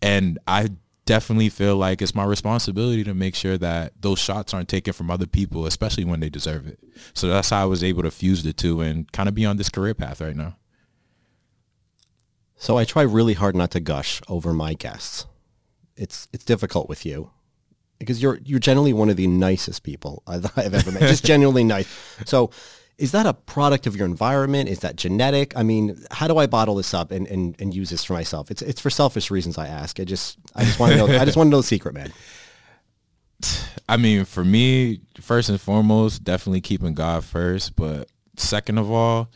And 0.00 0.38
I 0.46 0.68
definitely 1.04 1.48
feel 1.48 1.76
like 1.76 2.00
it's 2.00 2.14
my 2.14 2.24
responsibility 2.24 3.02
to 3.02 3.14
make 3.14 3.34
sure 3.34 3.58
that 3.58 3.94
those 4.00 4.20
shots 4.20 4.54
aren't 4.54 4.68
taken 4.68 4.92
from 4.92 5.10
other 5.10 5.26
people, 5.26 5.66
especially 5.66 6.04
when 6.04 6.20
they 6.20 6.28
deserve 6.28 6.68
it. 6.68 6.78
So 7.14 7.26
that's 7.26 7.50
how 7.50 7.62
I 7.62 7.64
was 7.64 7.82
able 7.82 8.04
to 8.04 8.12
fuse 8.12 8.44
the 8.44 8.52
two 8.52 8.80
and 8.80 9.10
kind 9.10 9.28
of 9.28 9.34
be 9.34 9.44
on 9.44 9.56
this 9.56 9.70
career 9.70 9.94
path 9.94 10.20
right 10.20 10.36
now. 10.36 10.56
So 12.58 12.76
I 12.76 12.84
try 12.84 13.02
really 13.02 13.34
hard 13.34 13.56
not 13.56 13.70
to 13.70 13.80
gush 13.80 14.20
over 14.28 14.52
my 14.52 14.74
guests. 14.74 15.26
It's 15.96 16.28
it's 16.32 16.44
difficult 16.44 16.88
with 16.88 17.06
you 17.06 17.30
because 17.98 18.22
you're 18.22 18.38
you're 18.44 18.58
generally 18.58 18.92
one 18.92 19.08
of 19.08 19.16
the 19.16 19.26
nicest 19.26 19.82
people 19.82 20.22
I've, 20.26 20.44
ever 20.56 20.92
met. 20.92 21.02
Just 21.02 21.24
genuinely 21.24 21.64
nice. 21.64 21.88
So 22.26 22.50
is 22.98 23.12
that 23.12 23.26
a 23.26 23.32
product 23.32 23.86
of 23.86 23.96
your 23.96 24.06
environment? 24.06 24.68
Is 24.68 24.80
that 24.80 24.96
genetic? 24.96 25.56
I 25.56 25.62
mean, 25.62 26.04
how 26.10 26.26
do 26.26 26.36
I 26.36 26.46
bottle 26.46 26.74
this 26.74 26.92
up 26.92 27.12
and, 27.12 27.28
and, 27.28 27.54
and 27.60 27.72
use 27.72 27.90
this 27.90 28.02
for 28.02 28.12
myself? 28.12 28.50
It's 28.50 28.60
it's 28.60 28.80
for 28.80 28.90
selfish 28.90 29.30
reasons 29.30 29.56
I 29.56 29.68
ask. 29.68 30.00
I 30.00 30.04
just 30.04 30.38
I 30.54 30.64
just 30.64 30.80
want 30.80 30.92
to 30.92 30.98
know 30.98 31.06
I 31.06 31.24
just 31.24 31.36
want 31.36 31.46
to 31.46 31.50
know 31.50 31.58
the 31.58 31.66
secret, 31.66 31.94
man. 31.94 32.12
I 33.88 33.96
mean, 33.96 34.24
for 34.24 34.44
me, 34.44 35.00
first 35.20 35.48
and 35.48 35.60
foremost, 35.60 36.24
definitely 36.24 36.60
keeping 36.60 36.94
God 36.94 37.24
first. 37.24 37.76
But 37.76 38.08
second 38.36 38.78
of 38.78 38.90
all, 38.90 39.30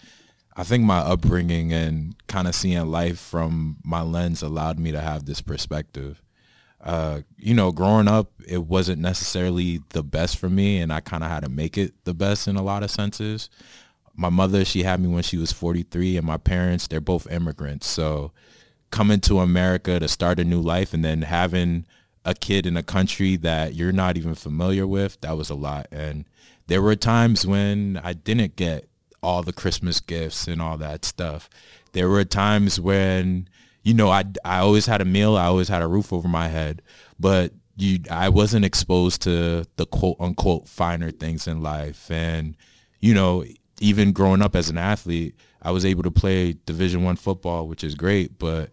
I 0.55 0.65
think 0.65 0.85
my 0.85 0.99
upbringing 0.99 1.73
and 1.73 2.15
kind 2.27 2.47
of 2.47 2.55
seeing 2.55 2.87
life 2.87 3.19
from 3.19 3.79
my 3.85 4.03
lens 4.03 4.43
allowed 4.43 4.79
me 4.79 4.93
to 4.93 5.01
have 5.01 5.25
this 5.25 5.41
perspective. 5.41 6.23
Uh, 6.83 7.23
you 7.39 7.55
know, 7.55 7.71
growing 7.73 8.09
up, 8.09 8.33
it 8.47 8.65
wasn't 8.65 9.01
necessarily 9.01 9.81
the 9.91 10.03
best 10.03 10.37
for 10.37 10.51
me, 10.51 10.79
and 10.79 10.93
I 10.93 11.01
kind 11.01 11.23
of 11.23 11.31
had 11.31 11.45
to 11.45 11.49
make 11.49 11.79
it 11.79 11.95
the 12.05 12.13
best 12.13 12.49
in 12.49 12.57
a 12.57 12.63
lot 12.63 12.83
of 12.83 12.91
senses. 12.91 13.49
My 14.15 14.29
mother, 14.29 14.65
she 14.65 14.83
had 14.83 15.01
me 15.01 15.09
when 15.09 15.23
she 15.23 15.37
was 15.37 15.53
43, 15.53 16.17
and 16.17 16.27
my 16.27 16.37
parents, 16.37 16.87
they're 16.87 17.01
both 17.01 17.31
immigrants. 17.31 17.87
So 17.87 18.33
coming 18.91 19.21
to 19.21 19.41
America 19.41 19.99
to 19.99 20.09
start 20.09 20.39
a 20.39 20.45
new 20.45 20.61
life 20.61 20.93
and 20.93 21.05
then 21.05 21.23
having 21.23 21.87
a 22.25 22.35
kid 22.35 22.67
in 22.67 22.77
a 22.77 22.83
country 22.83 23.37
that 23.37 23.75
you're 23.75 23.93
not 23.93 24.17
even 24.17 24.35
familiar 24.35 24.87
with, 24.87 25.21
that 25.23 25.37
was 25.37 25.51
a 25.51 25.55
lot. 25.55 25.87
And 25.91 26.25
there 26.67 26.83
were 26.83 26.95
times 26.95 27.47
when 27.47 28.01
I 28.03 28.13
didn't 28.13 28.57
get 28.57 28.89
all 29.23 29.43
the 29.43 29.53
Christmas 29.53 30.01
gifts 30.01 30.49
and 30.49 30.61
all 30.61 30.77
that 30.79 31.05
stuff. 31.05 31.49
There 31.93 32.09
were 32.09 32.25
times 32.25 32.81
when, 32.81 33.49
you 33.83 33.95
know, 33.95 34.11
I, 34.11 34.25
I 34.45 34.59
always 34.59 34.87
had 34.87 35.01
a 35.01 35.05
meal, 35.07 35.37
I 35.37 35.47
always 35.47 35.69
had 35.69 35.83
a 35.83 35.87
roof 35.87 36.13
over 36.13 36.29
my 36.29 36.49
head, 36.49 36.83
but 37.19 37.53
you, 37.77 38.01
I 38.11 38.29
wasn't 38.29 38.65
exposed 38.65 39.23
to 39.23 39.65
the 39.77 39.87
quote 39.87 40.17
unquote 40.21 40.69
finer 40.69 41.11
things 41.11 41.47
in 41.47 41.63
life. 41.63 42.11
And, 42.11 42.57
you 43.01 43.15
know, 43.15 43.45
even 43.81 44.13
growing 44.13 44.43
up 44.43 44.55
as 44.57 44.71
an 44.71 44.79
athlete, 44.79 45.35
I 45.61 45.71
was 45.71 45.85
able 45.85 46.03
to 46.03 46.11
play 46.11 46.57
division 46.67 47.05
one 47.05 47.17
football, 47.17 47.69
which 47.69 47.85
is 47.85 47.95
great, 47.95 48.39
but 48.39 48.71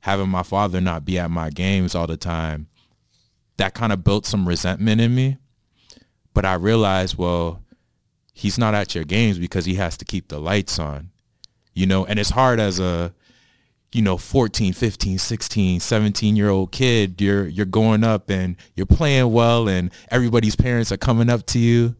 having 0.00 0.28
my 0.28 0.42
father 0.42 0.80
not 0.80 1.04
be 1.04 1.18
at 1.18 1.30
my 1.30 1.50
games 1.50 1.94
all 1.94 2.06
the 2.06 2.16
time, 2.16 2.66
that 3.56 3.74
kind 3.74 3.92
of 3.92 4.04
built 4.04 4.26
some 4.26 4.46
resentment 4.46 5.00
in 5.00 5.14
me. 5.14 5.38
But 6.34 6.44
I 6.44 6.54
realized, 6.54 7.16
well, 7.16 7.62
he's 8.34 8.58
not 8.58 8.74
at 8.74 8.94
your 8.94 9.04
games 9.04 9.38
because 9.38 9.64
he 9.64 9.76
has 9.76 9.96
to 9.96 10.04
keep 10.04 10.28
the 10.28 10.38
lights 10.38 10.78
on, 10.78 11.10
you 11.72 11.86
know, 11.86 12.04
and 12.04 12.18
it's 12.18 12.30
hard 12.30 12.60
as 12.60 12.80
a, 12.80 13.14
you 13.92 14.02
know, 14.02 14.18
14, 14.18 14.72
15, 14.72 15.18
16, 15.18 15.80
17 15.80 16.36
year 16.36 16.50
old 16.50 16.72
kid, 16.72 17.20
you're, 17.20 17.46
you're 17.46 17.64
going 17.64 18.02
up 18.02 18.28
and 18.28 18.56
you're 18.74 18.86
playing 18.86 19.32
well 19.32 19.68
and 19.68 19.92
everybody's 20.10 20.56
parents 20.56 20.90
are 20.90 20.96
coming 20.96 21.30
up 21.30 21.46
to 21.46 21.60
you, 21.60 21.94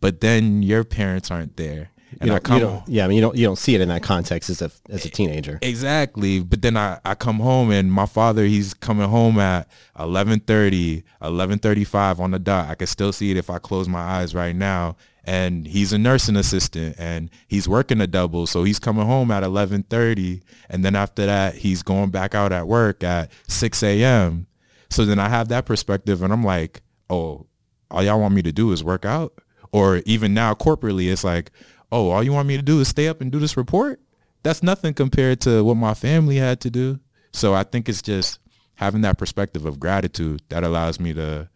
but 0.00 0.20
then 0.20 0.62
your 0.62 0.84
parents 0.84 1.30
aren't 1.30 1.56
there. 1.56 1.91
And 2.20 2.30
you 2.30 2.36
I 2.36 2.38
come, 2.38 2.60
home. 2.60 2.82
yeah, 2.86 3.04
I 3.04 3.08
mean, 3.08 3.16
you 3.16 3.22
don't 3.22 3.36
you 3.36 3.46
don't 3.46 3.56
see 3.58 3.74
it 3.74 3.80
in 3.80 3.88
that 3.88 4.02
context 4.02 4.50
as 4.50 4.62
a 4.62 4.70
as 4.88 5.04
a 5.04 5.10
teenager. 5.10 5.58
Exactly, 5.62 6.40
but 6.40 6.62
then 6.62 6.76
I, 6.76 7.00
I 7.04 7.14
come 7.14 7.38
home 7.40 7.70
and 7.70 7.92
my 7.92 8.06
father 8.06 8.44
he's 8.44 8.74
coming 8.74 9.08
home 9.08 9.38
at 9.38 9.68
11:30, 9.98 11.02
11:35 11.22 12.20
on 12.20 12.30
the 12.32 12.38
dot. 12.38 12.68
I 12.68 12.74
can 12.74 12.86
still 12.86 13.12
see 13.12 13.30
it 13.30 13.36
if 13.36 13.50
I 13.50 13.58
close 13.58 13.88
my 13.88 14.00
eyes 14.00 14.34
right 14.34 14.54
now. 14.56 14.96
And 15.24 15.68
he's 15.68 15.92
a 15.92 15.98
nursing 15.98 16.34
assistant 16.34 16.96
and 16.98 17.30
he's 17.46 17.68
working 17.68 18.00
a 18.00 18.08
double, 18.08 18.46
so 18.48 18.64
he's 18.64 18.80
coming 18.80 19.06
home 19.06 19.30
at 19.30 19.44
11:30, 19.44 20.42
and 20.68 20.84
then 20.84 20.96
after 20.96 21.26
that 21.26 21.54
he's 21.56 21.82
going 21.82 22.10
back 22.10 22.34
out 22.34 22.50
at 22.52 22.66
work 22.66 23.04
at 23.04 23.30
6 23.46 23.82
a.m. 23.84 24.48
So 24.90 25.04
then 25.04 25.18
I 25.20 25.28
have 25.28 25.48
that 25.48 25.64
perspective, 25.64 26.22
and 26.22 26.32
I'm 26.32 26.44
like, 26.44 26.82
oh, 27.08 27.46
all 27.90 28.02
y'all 28.02 28.20
want 28.20 28.34
me 28.34 28.42
to 28.42 28.52
do 28.52 28.72
is 28.72 28.82
work 28.82 29.04
out, 29.04 29.32
or 29.70 30.02
even 30.06 30.34
now 30.34 30.54
corporately, 30.54 31.10
it's 31.10 31.22
like 31.24 31.50
oh, 31.92 32.10
all 32.10 32.24
you 32.24 32.32
want 32.32 32.48
me 32.48 32.56
to 32.56 32.62
do 32.62 32.80
is 32.80 32.88
stay 32.88 33.06
up 33.06 33.20
and 33.20 33.30
do 33.30 33.38
this 33.38 33.56
report? 33.56 34.00
That's 34.42 34.62
nothing 34.62 34.94
compared 34.94 35.40
to 35.42 35.62
what 35.62 35.76
my 35.76 35.94
family 35.94 36.36
had 36.36 36.60
to 36.62 36.70
do. 36.70 36.98
So 37.32 37.54
I 37.54 37.62
think 37.62 37.88
it's 37.88 38.02
just 38.02 38.40
having 38.76 39.02
that 39.02 39.18
perspective 39.18 39.66
of 39.66 39.78
gratitude 39.78 40.42
that 40.48 40.64
allows 40.64 40.98
me 40.98 41.12
to 41.14 41.48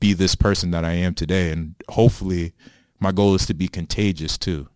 be 0.00 0.12
this 0.12 0.34
person 0.34 0.72
that 0.72 0.84
I 0.84 0.92
am 0.92 1.14
today. 1.14 1.50
And 1.50 1.74
hopefully 1.88 2.52
my 3.00 3.12
goal 3.12 3.34
is 3.34 3.46
to 3.46 3.54
be 3.54 3.68
contagious 3.68 4.36
too. 4.36 4.68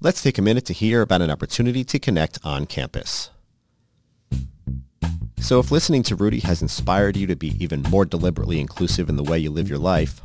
Let's 0.00 0.22
take 0.22 0.38
a 0.38 0.42
minute 0.42 0.64
to 0.66 0.72
hear 0.72 1.02
about 1.02 1.22
an 1.22 1.30
opportunity 1.30 1.84
to 1.84 1.98
connect 1.98 2.38
on 2.42 2.66
campus. 2.66 3.30
So 5.40 5.60
if 5.60 5.70
listening 5.70 6.02
to 6.04 6.16
Rudy 6.16 6.40
has 6.40 6.62
inspired 6.62 7.16
you 7.16 7.26
to 7.26 7.36
be 7.36 7.62
even 7.62 7.82
more 7.82 8.04
deliberately 8.04 8.58
inclusive 8.58 9.08
in 9.08 9.16
the 9.16 9.22
way 9.22 9.38
you 9.38 9.50
live 9.50 9.68
your 9.68 9.78
life, 9.78 10.20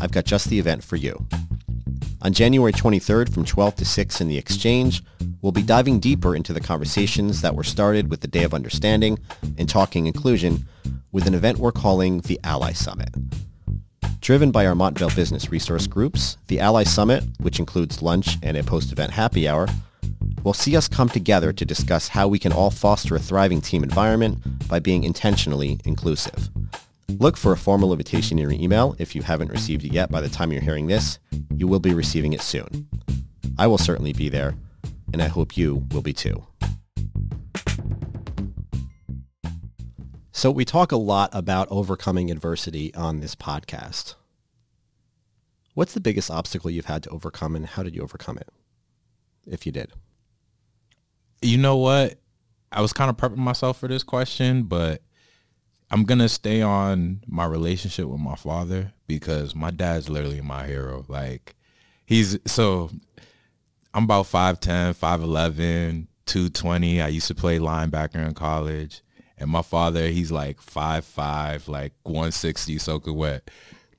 I've 0.00 0.12
got 0.12 0.24
just 0.24 0.48
the 0.48 0.58
event 0.58 0.84
for 0.84 0.96
you. 0.96 1.26
On 2.24 2.32
January 2.32 2.72
23rd 2.72 3.34
from 3.34 3.44
12 3.44 3.74
to 3.76 3.84
6 3.84 4.20
in 4.20 4.28
the 4.28 4.38
Exchange, 4.38 5.02
we'll 5.40 5.50
be 5.50 5.60
diving 5.60 5.98
deeper 5.98 6.36
into 6.36 6.52
the 6.52 6.60
conversations 6.60 7.40
that 7.40 7.56
were 7.56 7.64
started 7.64 8.10
with 8.10 8.20
the 8.20 8.28
Day 8.28 8.44
of 8.44 8.54
Understanding 8.54 9.18
and 9.58 9.68
Talking 9.68 10.06
Inclusion 10.06 10.64
with 11.10 11.26
an 11.26 11.34
event 11.34 11.58
we're 11.58 11.72
calling 11.72 12.20
the 12.20 12.38
Ally 12.44 12.74
Summit. 12.74 13.08
Driven 14.20 14.52
by 14.52 14.66
our 14.66 14.76
Montvale 14.76 15.14
business 15.16 15.50
resource 15.50 15.88
groups, 15.88 16.36
the 16.46 16.60
Ally 16.60 16.84
Summit, 16.84 17.24
which 17.40 17.58
includes 17.58 18.02
lunch 18.02 18.38
and 18.40 18.56
a 18.56 18.62
post-event 18.62 19.10
happy 19.10 19.48
hour, 19.48 19.66
will 20.44 20.54
see 20.54 20.76
us 20.76 20.86
come 20.86 21.08
together 21.08 21.52
to 21.52 21.64
discuss 21.64 22.06
how 22.06 22.28
we 22.28 22.38
can 22.38 22.52
all 22.52 22.70
foster 22.70 23.16
a 23.16 23.18
thriving 23.18 23.60
team 23.60 23.82
environment 23.82 24.68
by 24.68 24.78
being 24.78 25.02
intentionally 25.02 25.80
inclusive. 25.84 26.50
Look 27.08 27.36
for 27.36 27.52
a 27.52 27.56
formal 27.56 27.92
invitation 27.92 28.38
in 28.38 28.42
your 28.42 28.52
email 28.52 28.96
if 28.98 29.14
you 29.14 29.22
haven't 29.22 29.50
received 29.50 29.84
it 29.84 29.92
yet 29.92 30.10
by 30.10 30.20
the 30.20 30.28
time 30.28 30.52
you're 30.52 30.62
hearing 30.62 30.86
this. 30.86 31.18
You 31.54 31.68
will 31.68 31.80
be 31.80 31.94
receiving 31.94 32.32
it 32.32 32.40
soon. 32.40 32.88
I 33.58 33.66
will 33.66 33.78
certainly 33.78 34.12
be 34.12 34.28
there, 34.28 34.54
and 35.12 35.22
I 35.22 35.28
hope 35.28 35.56
you 35.56 35.86
will 35.92 36.02
be 36.02 36.12
too. 36.12 36.46
So 40.32 40.50
we 40.50 40.64
talk 40.64 40.90
a 40.90 40.96
lot 40.96 41.30
about 41.32 41.68
overcoming 41.70 42.30
adversity 42.30 42.92
on 42.94 43.20
this 43.20 43.36
podcast. 43.36 44.14
What's 45.74 45.94
the 45.94 46.00
biggest 46.00 46.30
obstacle 46.30 46.70
you've 46.70 46.86
had 46.86 47.02
to 47.04 47.10
overcome 47.10 47.54
and 47.54 47.66
how 47.66 47.82
did 47.82 47.94
you 47.94 48.02
overcome 48.02 48.38
it? 48.38 48.48
If 49.46 49.66
you 49.66 49.72
did. 49.72 49.92
You 51.40 51.58
know 51.58 51.76
what? 51.76 52.18
I 52.72 52.80
was 52.80 52.92
kind 52.92 53.10
of 53.10 53.16
prepping 53.16 53.36
myself 53.36 53.78
for 53.78 53.88
this 53.88 54.02
question, 54.02 54.64
but 54.64 55.02
I'm 55.92 56.04
gonna 56.04 56.28
stay 56.28 56.62
on 56.62 57.20
my 57.26 57.44
relationship 57.44 58.06
with 58.06 58.20
my 58.20 58.34
father 58.34 58.92
because 59.06 59.54
my 59.54 59.70
dad's 59.70 60.08
literally 60.08 60.40
my 60.40 60.66
hero. 60.66 61.04
Like 61.06 61.54
he's 62.06 62.38
so 62.46 62.90
I'm 63.94 64.04
about 64.04 64.24
5'10, 64.24 64.96
5'11, 64.96 66.06
220. 66.24 67.02
I 67.02 67.08
used 67.08 67.28
to 67.28 67.34
play 67.34 67.58
linebacker 67.58 68.26
in 68.26 68.32
college. 68.32 69.02
And 69.36 69.50
my 69.50 69.60
father, 69.60 70.08
he's 70.08 70.32
like 70.32 70.62
5'5, 70.62 71.68
like 71.68 71.92
160 72.04 72.78
soaking 72.78 73.16
wet. 73.16 73.50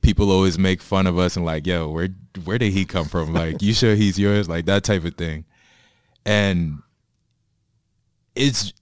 People 0.02 0.32
always 0.32 0.58
make 0.58 0.82
fun 0.82 1.06
of 1.06 1.20
us 1.20 1.36
and 1.38 1.46
like, 1.46 1.68
yo, 1.68 1.90
where 1.90 2.10
where 2.44 2.58
did 2.58 2.74
he 2.74 2.86
come 2.86 3.06
from? 3.06 3.34
Like, 3.34 3.62
you 3.62 3.74
sure 3.74 3.96
he's 3.96 4.18
yours? 4.18 4.50
Like 4.50 4.66
that 4.66 4.84
type 4.84 5.06
of 5.06 5.16
thing. 5.16 5.46
And 6.26 6.82
it's 8.36 8.74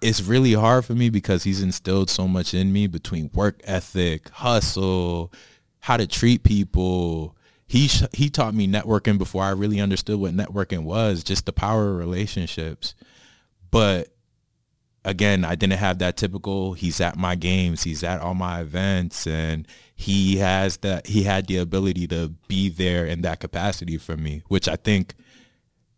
it's 0.00 0.22
really 0.22 0.54
hard 0.54 0.84
for 0.84 0.94
me 0.94 1.10
because 1.10 1.44
he's 1.44 1.62
instilled 1.62 2.08
so 2.08 2.26
much 2.26 2.54
in 2.54 2.72
me 2.72 2.86
between 2.86 3.30
work 3.34 3.60
ethic, 3.64 4.28
hustle, 4.30 5.32
how 5.80 5.96
to 5.96 6.06
treat 6.06 6.42
people. 6.42 7.36
He 7.66 7.88
sh- 7.88 8.04
he 8.12 8.30
taught 8.30 8.54
me 8.54 8.66
networking 8.66 9.18
before 9.18 9.44
I 9.44 9.50
really 9.50 9.80
understood 9.80 10.18
what 10.18 10.34
networking 10.34 10.84
was, 10.84 11.22
just 11.22 11.46
the 11.46 11.52
power 11.52 11.90
of 11.90 11.98
relationships. 11.98 12.94
But 13.70 14.08
again, 15.04 15.44
I 15.44 15.54
didn't 15.54 15.78
have 15.78 15.98
that 15.98 16.16
typical 16.16 16.72
he's 16.72 17.00
at 17.00 17.16
my 17.16 17.34
games, 17.34 17.82
he's 17.82 18.02
at 18.02 18.20
all 18.20 18.34
my 18.34 18.60
events 18.60 19.26
and 19.26 19.68
he 19.94 20.38
has 20.38 20.78
that 20.78 21.08
he 21.08 21.24
had 21.24 21.46
the 21.46 21.58
ability 21.58 22.06
to 22.08 22.30
be 22.48 22.70
there 22.70 23.04
in 23.04 23.20
that 23.22 23.40
capacity 23.40 23.98
for 23.98 24.16
me, 24.16 24.42
which 24.48 24.66
I 24.66 24.76
think 24.76 25.14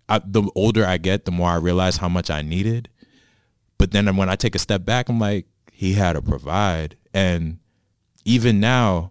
I, 0.09 0.21
the 0.25 0.51
older 0.57 0.85
I 0.85 0.99
get, 0.99 1.25
the 1.25 1.31
more 1.31 1.51
I 1.51 1.57
realize 1.57 1.97
how 1.99 2.09
much 2.09 2.31
I 2.31 2.43
needed 2.43 2.89
but 3.83 3.91
then 3.91 4.15
when 4.17 4.29
I 4.29 4.37
take 4.37 4.55
a 4.55 4.61
step 4.61 4.85
back, 4.85 5.09
I'm 5.09 5.19
like, 5.19 5.47
he 5.73 5.95
had 5.95 6.13
to 6.13 6.23
provide. 6.23 6.97
And 7.13 7.59
even 8.25 8.61
now, 8.61 9.11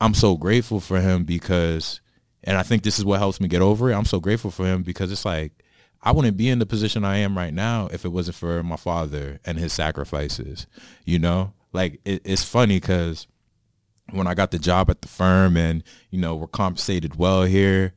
I'm 0.00 0.14
so 0.14 0.36
grateful 0.36 0.78
for 0.78 1.00
him 1.00 1.24
because, 1.24 2.00
and 2.44 2.56
I 2.56 2.62
think 2.62 2.84
this 2.84 3.00
is 3.00 3.04
what 3.04 3.18
helps 3.18 3.40
me 3.40 3.48
get 3.48 3.62
over 3.62 3.90
it. 3.90 3.96
I'm 3.96 4.04
so 4.04 4.20
grateful 4.20 4.52
for 4.52 4.64
him 4.64 4.84
because 4.84 5.10
it's 5.10 5.24
like, 5.24 5.50
I 6.00 6.12
wouldn't 6.12 6.36
be 6.36 6.48
in 6.48 6.60
the 6.60 6.66
position 6.66 7.04
I 7.04 7.16
am 7.16 7.36
right 7.36 7.52
now 7.52 7.88
if 7.92 8.04
it 8.04 8.10
wasn't 8.10 8.36
for 8.36 8.62
my 8.62 8.76
father 8.76 9.40
and 9.44 9.58
his 9.58 9.72
sacrifices, 9.72 10.68
you 11.04 11.18
know? 11.18 11.52
Like, 11.72 11.98
it, 12.04 12.22
it's 12.24 12.44
funny 12.44 12.76
because 12.76 13.26
when 14.12 14.28
I 14.28 14.34
got 14.34 14.52
the 14.52 14.60
job 14.60 14.88
at 14.88 15.02
the 15.02 15.08
firm 15.08 15.56
and, 15.56 15.82
you 16.12 16.20
know, 16.20 16.36
we're 16.36 16.46
compensated 16.46 17.16
well 17.16 17.42
here, 17.42 17.92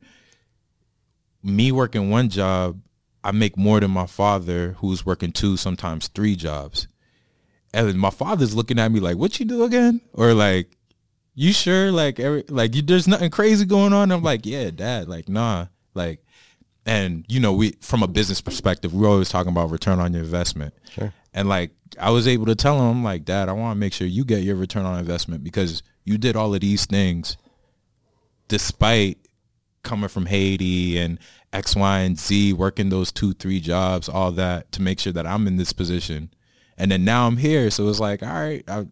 me 1.40 1.70
working 1.70 2.10
one 2.10 2.30
job 2.30 2.80
I 3.22 3.32
make 3.32 3.56
more 3.56 3.80
than 3.80 3.90
my 3.90 4.06
father 4.06 4.76
who's 4.78 5.04
working 5.04 5.32
two, 5.32 5.56
sometimes 5.56 6.08
three 6.08 6.36
jobs. 6.36 6.88
And 7.72 7.98
my 7.98 8.10
father's 8.10 8.54
looking 8.54 8.78
at 8.78 8.90
me 8.90 9.00
like, 9.00 9.16
what 9.16 9.38
you 9.38 9.46
do 9.46 9.64
again? 9.64 10.00
Or 10.12 10.34
like, 10.34 10.76
you 11.34 11.52
sure? 11.52 11.92
Like, 11.92 12.18
every, 12.18 12.44
like 12.48 12.74
you, 12.74 12.82
there's 12.82 13.06
nothing 13.06 13.30
crazy 13.30 13.64
going 13.64 13.92
on. 13.92 14.10
I'm 14.10 14.22
like, 14.22 14.44
yeah, 14.44 14.70
dad, 14.70 15.08
like, 15.08 15.28
nah, 15.28 15.66
like, 15.94 16.24
and 16.86 17.24
you 17.28 17.40
know, 17.40 17.52
we, 17.52 17.72
from 17.80 18.02
a 18.02 18.08
business 18.08 18.40
perspective, 18.40 18.92
we're 18.92 19.08
always 19.08 19.28
talking 19.28 19.52
about 19.52 19.70
return 19.70 20.00
on 20.00 20.12
your 20.12 20.22
investment. 20.22 20.74
Sure. 20.90 21.12
And 21.32 21.48
like, 21.48 21.70
I 22.00 22.10
was 22.10 22.26
able 22.26 22.46
to 22.46 22.54
tell 22.54 22.78
him, 22.78 22.86
I'm 22.86 23.04
like, 23.04 23.24
dad, 23.24 23.48
I 23.48 23.52
want 23.52 23.76
to 23.76 23.78
make 23.78 23.92
sure 23.92 24.06
you 24.06 24.24
get 24.24 24.42
your 24.42 24.56
return 24.56 24.84
on 24.84 24.98
investment 24.98 25.44
because 25.44 25.82
you 26.04 26.18
did 26.18 26.36
all 26.36 26.54
of 26.54 26.60
these 26.60 26.86
things 26.86 27.36
despite 28.48 29.18
coming 29.82 30.08
from 30.08 30.26
Haiti 30.26 30.98
and 30.98 31.18
X, 31.52 31.74
Y, 31.74 31.98
and 32.00 32.18
Z, 32.18 32.52
working 32.52 32.88
those 32.88 33.10
two, 33.10 33.32
three 33.32 33.60
jobs, 33.60 34.08
all 34.08 34.32
that 34.32 34.70
to 34.72 34.82
make 34.82 35.00
sure 35.00 35.12
that 35.12 35.26
I'm 35.26 35.46
in 35.46 35.56
this 35.56 35.72
position. 35.72 36.30
And 36.76 36.90
then 36.90 37.04
now 37.04 37.26
I'm 37.26 37.36
here. 37.36 37.70
So 37.70 37.88
it's 37.88 38.00
like, 38.00 38.22
all 38.22 38.28
right, 38.28 38.64
I, 38.68 38.86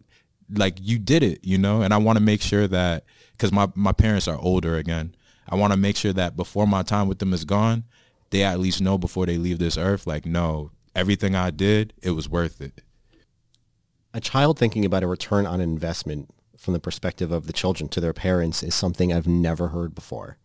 like 0.51 0.77
you 0.81 0.99
did 0.99 1.23
it, 1.23 1.39
you 1.43 1.57
know? 1.57 1.81
And 1.81 1.93
I 1.93 1.97
want 1.97 2.17
to 2.17 2.23
make 2.23 2.41
sure 2.41 2.67
that, 2.67 3.05
because 3.31 3.51
my, 3.51 3.69
my 3.75 3.91
parents 3.91 4.27
are 4.27 4.39
older 4.39 4.77
again, 4.77 5.15
I 5.47 5.55
want 5.55 5.73
to 5.73 5.79
make 5.79 5.95
sure 5.95 6.13
that 6.13 6.35
before 6.35 6.67
my 6.67 6.83
time 6.83 7.07
with 7.07 7.19
them 7.19 7.33
is 7.33 7.45
gone, 7.45 7.85
they 8.29 8.43
at 8.43 8.59
least 8.59 8.81
know 8.81 8.97
before 8.97 9.25
they 9.25 9.37
leave 9.37 9.57
this 9.57 9.77
earth, 9.77 10.05
like, 10.05 10.25
no, 10.25 10.71
everything 10.95 11.35
I 11.35 11.49
did, 11.49 11.93
it 12.03 12.11
was 12.11 12.29
worth 12.29 12.61
it. 12.61 12.81
A 14.13 14.19
child 14.19 14.59
thinking 14.59 14.85
about 14.85 15.03
a 15.03 15.07
return 15.07 15.45
on 15.45 15.61
investment 15.61 16.29
from 16.57 16.73
the 16.73 16.79
perspective 16.79 17.31
of 17.31 17.47
the 17.47 17.53
children 17.53 17.89
to 17.89 18.01
their 18.01 18.13
parents 18.13 18.61
is 18.61 18.75
something 18.75 19.13
I've 19.13 19.27
never 19.27 19.69
heard 19.69 19.95
before. 19.95 20.37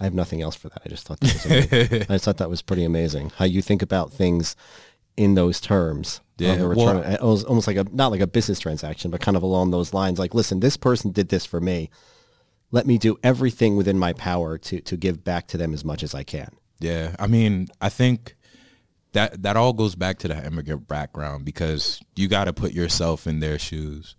I 0.00 0.04
have 0.04 0.14
nothing 0.14 0.40
else 0.42 0.54
for 0.54 0.68
that. 0.68 0.82
I 0.84 0.88
just 0.88 1.06
thought 1.06 1.20
that 1.20 1.32
was 1.34 1.44
amazing. 1.46 2.02
I 2.08 2.14
just 2.14 2.24
thought 2.24 2.36
that 2.38 2.48
was 2.50 2.62
pretty 2.62 2.84
amazing. 2.84 3.32
How 3.36 3.44
you 3.44 3.62
think 3.62 3.82
about 3.82 4.12
things 4.12 4.54
in 5.16 5.34
those 5.34 5.60
terms. 5.60 6.20
Yeah, 6.38 6.52
of 6.52 6.60
a 6.60 6.68
return, 6.68 7.00
well- 7.00 7.12
it 7.14 7.20
was 7.22 7.42
almost 7.44 7.66
like 7.66 7.76
a 7.76 7.84
not 7.92 8.12
like 8.12 8.20
a 8.20 8.26
business 8.28 8.60
transaction, 8.60 9.10
but 9.10 9.20
kind 9.20 9.36
of 9.36 9.42
along 9.42 9.72
those 9.72 9.92
lines. 9.92 10.18
Like, 10.18 10.34
listen, 10.34 10.60
this 10.60 10.76
person 10.76 11.10
did 11.10 11.28
this 11.30 11.44
for 11.44 11.60
me. 11.60 11.90
Let 12.70 12.86
me 12.86 12.98
do 12.98 13.18
everything 13.24 13.76
within 13.76 13.98
my 13.98 14.12
power 14.12 14.56
to 14.58 14.80
to 14.80 14.96
give 14.96 15.24
back 15.24 15.48
to 15.48 15.56
them 15.56 15.74
as 15.74 15.84
much 15.84 16.02
as 16.04 16.14
I 16.14 16.22
can. 16.22 16.50
Yeah, 16.78 17.16
I 17.18 17.26
mean, 17.26 17.66
I 17.80 17.88
think 17.88 18.36
that 19.12 19.42
that 19.42 19.56
all 19.56 19.72
goes 19.72 19.96
back 19.96 20.18
to 20.20 20.28
the 20.28 20.46
immigrant 20.46 20.86
background 20.86 21.44
because 21.44 22.00
you 22.14 22.28
got 22.28 22.44
to 22.44 22.52
put 22.52 22.72
yourself 22.72 23.26
in 23.26 23.40
their 23.40 23.58
shoes. 23.58 24.14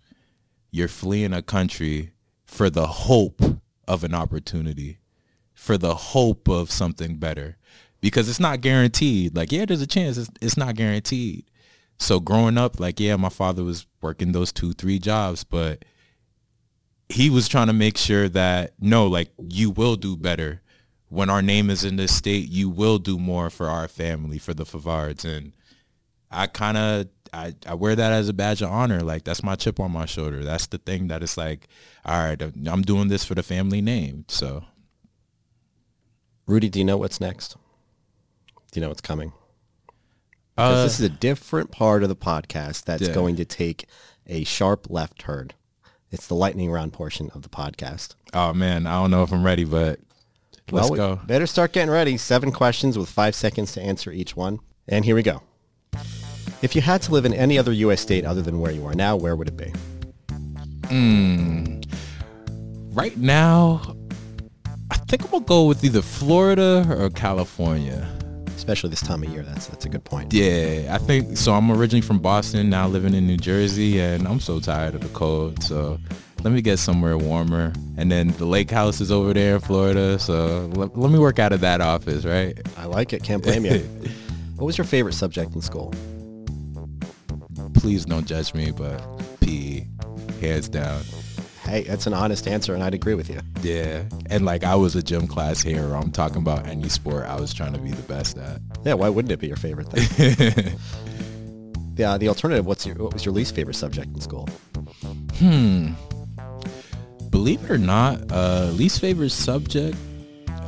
You're 0.70 0.88
fleeing 0.88 1.32
a 1.32 1.40
country 1.42 2.10
for 2.44 2.68
the 2.68 2.86
hope 2.86 3.40
of 3.88 4.04
an 4.04 4.14
opportunity, 4.14 4.98
for 5.60 5.76
the 5.76 5.94
hope 5.94 6.48
of 6.48 6.70
something 6.70 7.16
better, 7.16 7.58
because 8.00 8.30
it's 8.30 8.40
not 8.40 8.62
guaranteed. 8.62 9.36
Like, 9.36 9.52
yeah, 9.52 9.66
there's 9.66 9.82
a 9.82 9.86
chance. 9.86 10.16
It's, 10.16 10.30
it's 10.40 10.56
not 10.56 10.74
guaranteed. 10.74 11.44
So 11.98 12.18
growing 12.18 12.56
up, 12.56 12.80
like, 12.80 12.98
yeah, 12.98 13.16
my 13.16 13.28
father 13.28 13.62
was 13.62 13.86
working 14.00 14.32
those 14.32 14.52
two, 14.52 14.72
three 14.72 14.98
jobs, 14.98 15.44
but 15.44 15.84
he 17.10 17.28
was 17.28 17.46
trying 17.46 17.66
to 17.66 17.74
make 17.74 17.98
sure 17.98 18.26
that 18.30 18.72
no, 18.80 19.06
like 19.06 19.28
you 19.36 19.68
will 19.68 19.96
do 19.96 20.16
better 20.16 20.62
when 21.10 21.28
our 21.28 21.42
name 21.42 21.68
is 21.68 21.84
in 21.84 21.96
this 21.96 22.16
state. 22.16 22.48
You 22.48 22.70
will 22.70 22.96
do 22.96 23.18
more 23.18 23.50
for 23.50 23.68
our 23.68 23.86
family, 23.86 24.38
for 24.38 24.54
the 24.54 24.64
Favards, 24.64 25.26
and 25.26 25.52
I 26.30 26.46
kind 26.46 26.78
of 26.78 27.08
I, 27.34 27.54
I 27.66 27.74
wear 27.74 27.94
that 27.96 28.12
as 28.12 28.30
a 28.30 28.32
badge 28.32 28.62
of 28.62 28.70
honor. 28.70 29.00
Like 29.00 29.24
that's 29.24 29.42
my 29.42 29.56
chip 29.56 29.78
on 29.78 29.92
my 29.92 30.06
shoulder. 30.06 30.42
That's 30.42 30.68
the 30.68 30.78
thing 30.78 31.08
that 31.08 31.22
it's 31.22 31.36
like, 31.36 31.68
all 32.06 32.18
right, 32.18 32.40
I'm 32.40 32.82
doing 32.82 33.08
this 33.08 33.24
for 33.26 33.34
the 33.34 33.42
family 33.42 33.82
name. 33.82 34.24
So 34.28 34.64
Rudy, 36.50 36.68
do 36.68 36.80
you 36.80 36.84
know 36.84 36.96
what's 36.96 37.20
next? 37.20 37.56
Do 38.72 38.80
you 38.80 38.82
know 38.82 38.88
what's 38.88 39.00
coming? 39.00 39.32
Because 40.56 40.78
uh, 40.78 40.82
this 40.82 40.98
is 40.98 41.06
a 41.06 41.08
different 41.08 41.70
part 41.70 42.02
of 42.02 42.08
the 42.08 42.16
podcast 42.16 42.84
that's 42.84 43.06
Yeah. 43.06 43.14
going 43.14 43.36
to 43.36 43.44
take 43.44 43.86
a 44.26 44.42
sharp 44.42 44.88
left 44.90 45.20
turn. 45.20 45.52
It's 46.10 46.26
the 46.26 46.34
lightning 46.34 46.68
round 46.72 46.92
portion 46.92 47.30
of 47.34 47.42
the 47.42 47.48
podcast. 47.48 48.16
oh 48.34 48.52
man, 48.52 48.88
I 48.88 49.00
don't 49.00 49.12
know 49.12 49.22
if 49.22 49.32
I'm 49.32 49.44
ready, 49.44 49.62
but 49.64 50.00
let's 50.72 50.90
well, 50.90 50.90
we 50.90 50.96
go. 50.96 51.20
Better 51.24 51.46
start 51.46 51.72
getting 51.72 51.88
ready. 51.90 52.16
Seven 52.16 52.50
questions 52.50 52.98
with 52.98 53.08
five 53.08 53.36
seconds 53.36 53.70
to 53.74 53.80
answer 53.80 54.10
each 54.10 54.34
one. 54.34 54.58
And 54.88 55.04
here 55.04 55.14
we 55.14 55.22
go. 55.22 55.42
If 56.62 56.74
you 56.74 56.82
had 56.82 57.00
to 57.02 57.12
live 57.12 57.24
in 57.24 57.32
any 57.32 57.58
other 57.58 57.72
U.S. 57.72 58.00
state 58.00 58.24
other 58.24 58.42
than 58.42 58.58
where 58.58 58.72
you 58.72 58.84
are 58.86 58.94
now, 58.94 59.14
where 59.14 59.36
would 59.36 59.46
it 59.46 59.56
be? 59.56 59.72
Right 62.92 63.16
now, 63.16 63.94
think 65.10 65.24
I'm 65.24 65.30
gonna 65.32 65.44
go 65.44 65.64
with 65.66 65.82
either 65.82 66.02
Florida 66.02 66.86
or 66.88 67.10
California. 67.10 68.08
Especially 68.54 68.90
this 68.90 69.00
time 69.00 69.24
of 69.24 69.28
year. 69.30 69.42
That's 69.42 69.66
that's 69.66 69.84
a 69.84 69.88
good 69.88 70.04
point. 70.04 70.32
Yeah, 70.32 70.94
I 70.94 70.98
think 70.98 71.36
so. 71.36 71.52
I'm 71.52 71.68
originally 71.72 72.00
from 72.00 72.20
Boston, 72.20 72.70
now 72.70 72.86
living 72.86 73.14
in 73.14 73.26
New 73.26 73.36
Jersey, 73.36 74.00
and 74.00 74.28
I'm 74.28 74.38
so 74.38 74.60
tired 74.60 74.94
of 74.94 75.00
the 75.00 75.08
cold. 75.08 75.64
So 75.64 75.98
let 76.44 76.52
me 76.52 76.62
get 76.62 76.78
somewhere 76.78 77.18
warmer. 77.18 77.72
And 77.96 78.12
then 78.12 78.28
the 78.28 78.44
lake 78.44 78.70
house 78.70 79.00
is 79.00 79.10
over 79.10 79.34
there 79.34 79.56
in 79.56 79.60
Florida, 79.60 80.16
so 80.20 80.70
let, 80.74 80.96
let 80.96 81.10
me 81.10 81.18
work 81.18 81.40
out 81.40 81.52
of 81.52 81.60
that 81.62 81.80
office, 81.80 82.24
right? 82.24 82.56
I 82.76 82.84
like 82.84 83.12
it. 83.12 83.24
Can't 83.24 83.42
blame 83.42 83.64
you. 83.64 83.78
what 84.56 84.66
was 84.66 84.78
your 84.78 84.84
favorite 84.84 85.14
subject 85.14 85.56
in 85.56 85.60
school? 85.60 85.92
Please 87.74 88.04
don't 88.04 88.26
judge 88.26 88.54
me, 88.54 88.70
but 88.70 89.00
PE, 89.40 89.88
hands 90.40 90.68
down. 90.68 91.02
Hey, 91.62 91.82
that's 91.82 92.06
an 92.06 92.14
honest 92.14 92.48
answer, 92.48 92.74
and 92.74 92.82
I'd 92.82 92.94
agree 92.94 93.14
with 93.14 93.28
you. 93.28 93.40
Yeah, 93.62 94.04
and 94.26 94.44
like 94.44 94.64
I 94.64 94.74
was 94.74 94.96
a 94.96 95.02
gym 95.02 95.26
class 95.26 95.60
hero. 95.62 95.98
I'm 95.98 96.10
talking 96.10 96.38
about 96.38 96.66
any 96.66 96.88
sport 96.88 97.24
I 97.24 97.38
was 97.38 97.52
trying 97.52 97.74
to 97.74 97.78
be 97.78 97.90
the 97.90 98.02
best 98.02 98.38
at. 98.38 98.60
Yeah, 98.84 98.94
why 98.94 99.08
wouldn't 99.08 99.30
it 99.30 99.40
be 99.40 99.48
your 99.48 99.56
favorite 99.56 99.88
thing? 99.90 100.74
uh, 102.04 102.18
the 102.18 102.28
alternative, 102.28 102.66
what's 102.66 102.86
your, 102.86 102.96
what 102.96 103.12
was 103.12 103.24
your 103.24 103.34
least 103.34 103.54
favorite 103.54 103.74
subject 103.74 104.08
in 104.14 104.20
school? 104.20 104.48
Hmm. 105.34 105.92
Believe 107.28 107.62
it 107.64 107.70
or 107.70 107.78
not, 107.78 108.32
uh, 108.32 108.70
least 108.72 109.00
favorite 109.00 109.30
subject 109.30 109.96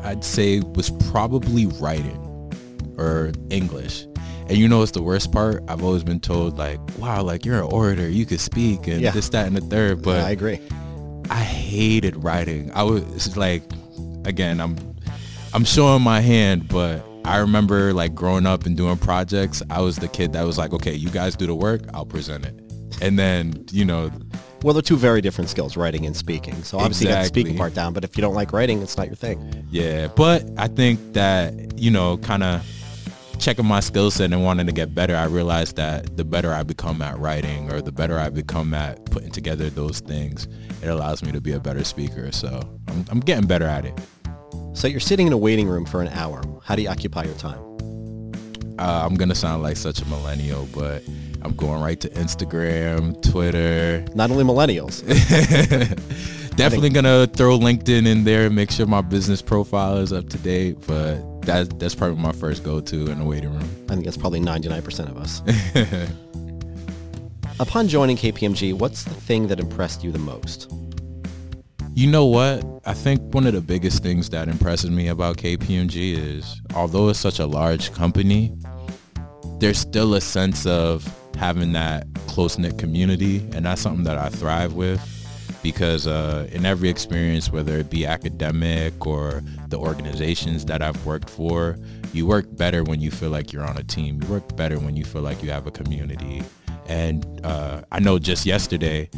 I'd 0.04 0.24
say 0.24 0.60
was 0.60 0.90
probably 1.10 1.66
writing 1.66 2.18
or 2.98 3.32
English. 3.50 4.06
And 4.52 4.60
you 4.60 4.68
know 4.68 4.80
what's 4.80 4.90
the 4.92 5.02
worst 5.02 5.32
part? 5.32 5.62
I've 5.68 5.82
always 5.82 6.04
been 6.04 6.20
told 6.20 6.58
like, 6.58 6.78
wow, 6.98 7.22
like 7.22 7.44
you're 7.46 7.56
an 7.58 7.72
orator, 7.72 8.08
you 8.08 8.26
could 8.26 8.40
speak 8.40 8.86
and 8.86 9.00
Yeah. 9.00 9.10
this, 9.10 9.28
that, 9.30 9.46
and 9.46 9.56
the 9.56 9.62
third. 9.62 10.02
But 10.02 10.20
I 10.24 10.30
agree. 10.30 10.60
I 11.30 11.36
hated 11.42 12.22
writing. 12.22 12.70
I 12.74 12.82
was 12.82 13.36
like, 13.36 13.62
again, 14.26 14.60
I'm 14.60 14.76
I'm 15.54 15.64
showing 15.64 16.02
my 16.02 16.20
hand, 16.20 16.68
but 16.68 17.02
I 17.24 17.38
remember 17.38 17.92
like 17.94 18.14
growing 18.14 18.44
up 18.46 18.66
and 18.66 18.76
doing 18.76 18.96
projects. 18.98 19.62
I 19.70 19.80
was 19.80 19.96
the 19.96 20.08
kid 20.08 20.32
that 20.34 20.42
was 20.44 20.58
like, 20.58 20.72
okay, 20.74 20.92
you 20.94 21.08
guys 21.10 21.34
do 21.36 21.46
the 21.46 21.54
work, 21.54 21.82
I'll 21.94 22.04
present 22.06 22.44
it. 22.44 22.54
And 23.00 23.18
then 23.18 23.64
you 23.70 23.84
know, 23.86 24.10
Well, 24.62 24.74
they're 24.74 24.82
two 24.82 24.96
very 24.96 25.20
different 25.22 25.48
skills, 25.48 25.76
writing 25.76 26.04
and 26.04 26.14
speaking. 26.16 26.62
So 26.62 26.78
obviously 26.78 27.06
you 27.08 27.14
got 27.14 27.20
the 27.22 27.26
speaking 27.28 27.56
part 27.56 27.72
down, 27.74 27.92
but 27.94 28.04
if 28.04 28.16
you 28.18 28.20
don't 28.20 28.34
like 28.34 28.52
writing, 28.52 28.82
it's 28.82 28.96
not 28.98 29.06
your 29.06 29.16
thing. 29.16 29.66
yeah. 29.70 30.08
But 30.14 30.44
I 30.58 30.68
think 30.68 31.14
that 31.14 31.78
you 31.78 31.90
know, 31.90 32.18
kind 32.18 32.42
of 32.42 32.66
checking 33.42 33.66
my 33.66 33.80
skill 33.80 34.10
set 34.10 34.32
and 34.32 34.44
wanting 34.44 34.66
to 34.66 34.72
get 34.72 34.94
better, 34.94 35.16
I 35.16 35.24
realized 35.24 35.76
that 35.76 36.16
the 36.16 36.24
better 36.24 36.52
I 36.52 36.62
become 36.62 37.02
at 37.02 37.18
writing 37.18 37.70
or 37.70 37.82
the 37.82 37.92
better 37.92 38.18
I 38.18 38.30
become 38.30 38.72
at 38.72 39.04
putting 39.06 39.30
together 39.30 39.68
those 39.68 40.00
things, 40.00 40.48
it 40.82 40.88
allows 40.88 41.22
me 41.22 41.32
to 41.32 41.40
be 41.40 41.52
a 41.52 41.60
better 41.60 41.84
speaker. 41.84 42.32
So 42.32 42.60
I'm, 42.88 43.04
I'm 43.10 43.20
getting 43.20 43.46
better 43.46 43.66
at 43.66 43.84
it. 43.84 43.98
So 44.74 44.88
you're 44.88 45.00
sitting 45.00 45.26
in 45.26 45.32
a 45.32 45.38
waiting 45.38 45.68
room 45.68 45.84
for 45.84 46.00
an 46.00 46.08
hour. 46.08 46.42
How 46.64 46.76
do 46.76 46.82
you 46.82 46.88
occupy 46.88 47.24
your 47.24 47.34
time? 47.34 47.72
uh, 48.78 49.06
I'm 49.06 49.14
gonna 49.14 49.34
sound 49.34 49.62
like 49.62 49.76
such 49.76 50.00
a 50.00 50.04
millennial, 50.06 50.68
but 50.74 51.02
I'm 51.42 51.54
going 51.54 51.80
right 51.80 52.00
to 52.00 52.08
Instagram, 52.10 53.20
Twitter. 53.22 54.04
Not 54.14 54.30
only 54.30 54.44
millennials. 54.44 55.06
Definitely 56.56 56.90
gonna 56.90 57.26
throw 57.26 57.58
LinkedIn 57.58 58.06
in 58.06 58.24
there 58.24 58.46
and 58.46 58.56
make 58.56 58.70
sure 58.70 58.86
my 58.86 59.00
business 59.00 59.40
profile 59.40 59.98
is 59.98 60.12
up 60.12 60.28
to 60.30 60.38
date. 60.38 60.78
But 60.86 61.18
that's 61.42 61.68
that's 61.74 61.94
probably 61.94 62.20
my 62.20 62.32
first 62.32 62.64
go-to 62.64 63.10
in 63.10 63.18
the 63.18 63.24
waiting 63.24 63.50
room. 63.50 63.68
I 63.88 63.94
think 63.94 64.04
that's 64.04 64.16
probably 64.16 64.40
99% 64.40 65.10
of 65.10 65.16
us. 65.16 65.42
Upon 67.60 67.86
joining 67.86 68.16
KPMG, 68.16 68.74
what's 68.74 69.04
the 69.04 69.14
thing 69.14 69.46
that 69.48 69.60
impressed 69.60 70.02
you 70.02 70.10
the 70.10 70.18
most? 70.18 70.72
You 71.94 72.10
know 72.10 72.24
what? 72.24 72.64
I 72.86 72.94
think 72.94 73.20
one 73.34 73.46
of 73.46 73.52
the 73.52 73.60
biggest 73.60 74.02
things 74.02 74.30
that 74.30 74.48
impresses 74.48 74.90
me 74.90 75.08
about 75.08 75.36
KPMG 75.36 76.16
is, 76.16 76.60
although 76.74 77.10
it's 77.10 77.18
such 77.18 77.38
a 77.38 77.46
large 77.46 77.92
company, 77.92 78.56
there's 79.58 79.78
still 79.78 80.14
a 80.14 80.20
sense 80.20 80.64
of 80.66 81.06
having 81.36 81.72
that 81.72 82.06
close-knit 82.28 82.78
community, 82.78 83.38
and 83.52 83.66
that's 83.66 83.82
something 83.82 84.04
that 84.04 84.16
I 84.16 84.30
thrive 84.30 84.72
with 84.72 85.21
because 85.62 86.06
uh, 86.06 86.48
in 86.52 86.66
every 86.66 86.88
experience, 86.88 87.50
whether 87.50 87.78
it 87.78 87.90
be 87.90 88.04
academic 88.04 89.06
or 89.06 89.42
the 89.68 89.78
organizations 89.78 90.64
that 90.66 90.82
I've 90.82 91.04
worked 91.06 91.30
for, 91.30 91.78
you 92.12 92.26
work 92.26 92.46
better 92.56 92.82
when 92.82 93.00
you 93.00 93.10
feel 93.10 93.30
like 93.30 93.52
you're 93.52 93.64
on 93.64 93.76
a 93.76 93.84
team. 93.84 94.20
You 94.22 94.28
work 94.28 94.56
better 94.56 94.78
when 94.78 94.96
you 94.96 95.04
feel 95.04 95.22
like 95.22 95.42
you 95.42 95.50
have 95.50 95.66
a 95.66 95.70
community. 95.70 96.42
And 96.88 97.40
uh, 97.44 97.82
I 97.92 98.00
know 98.00 98.18
just 98.18 98.44
yesterday, 98.44 99.08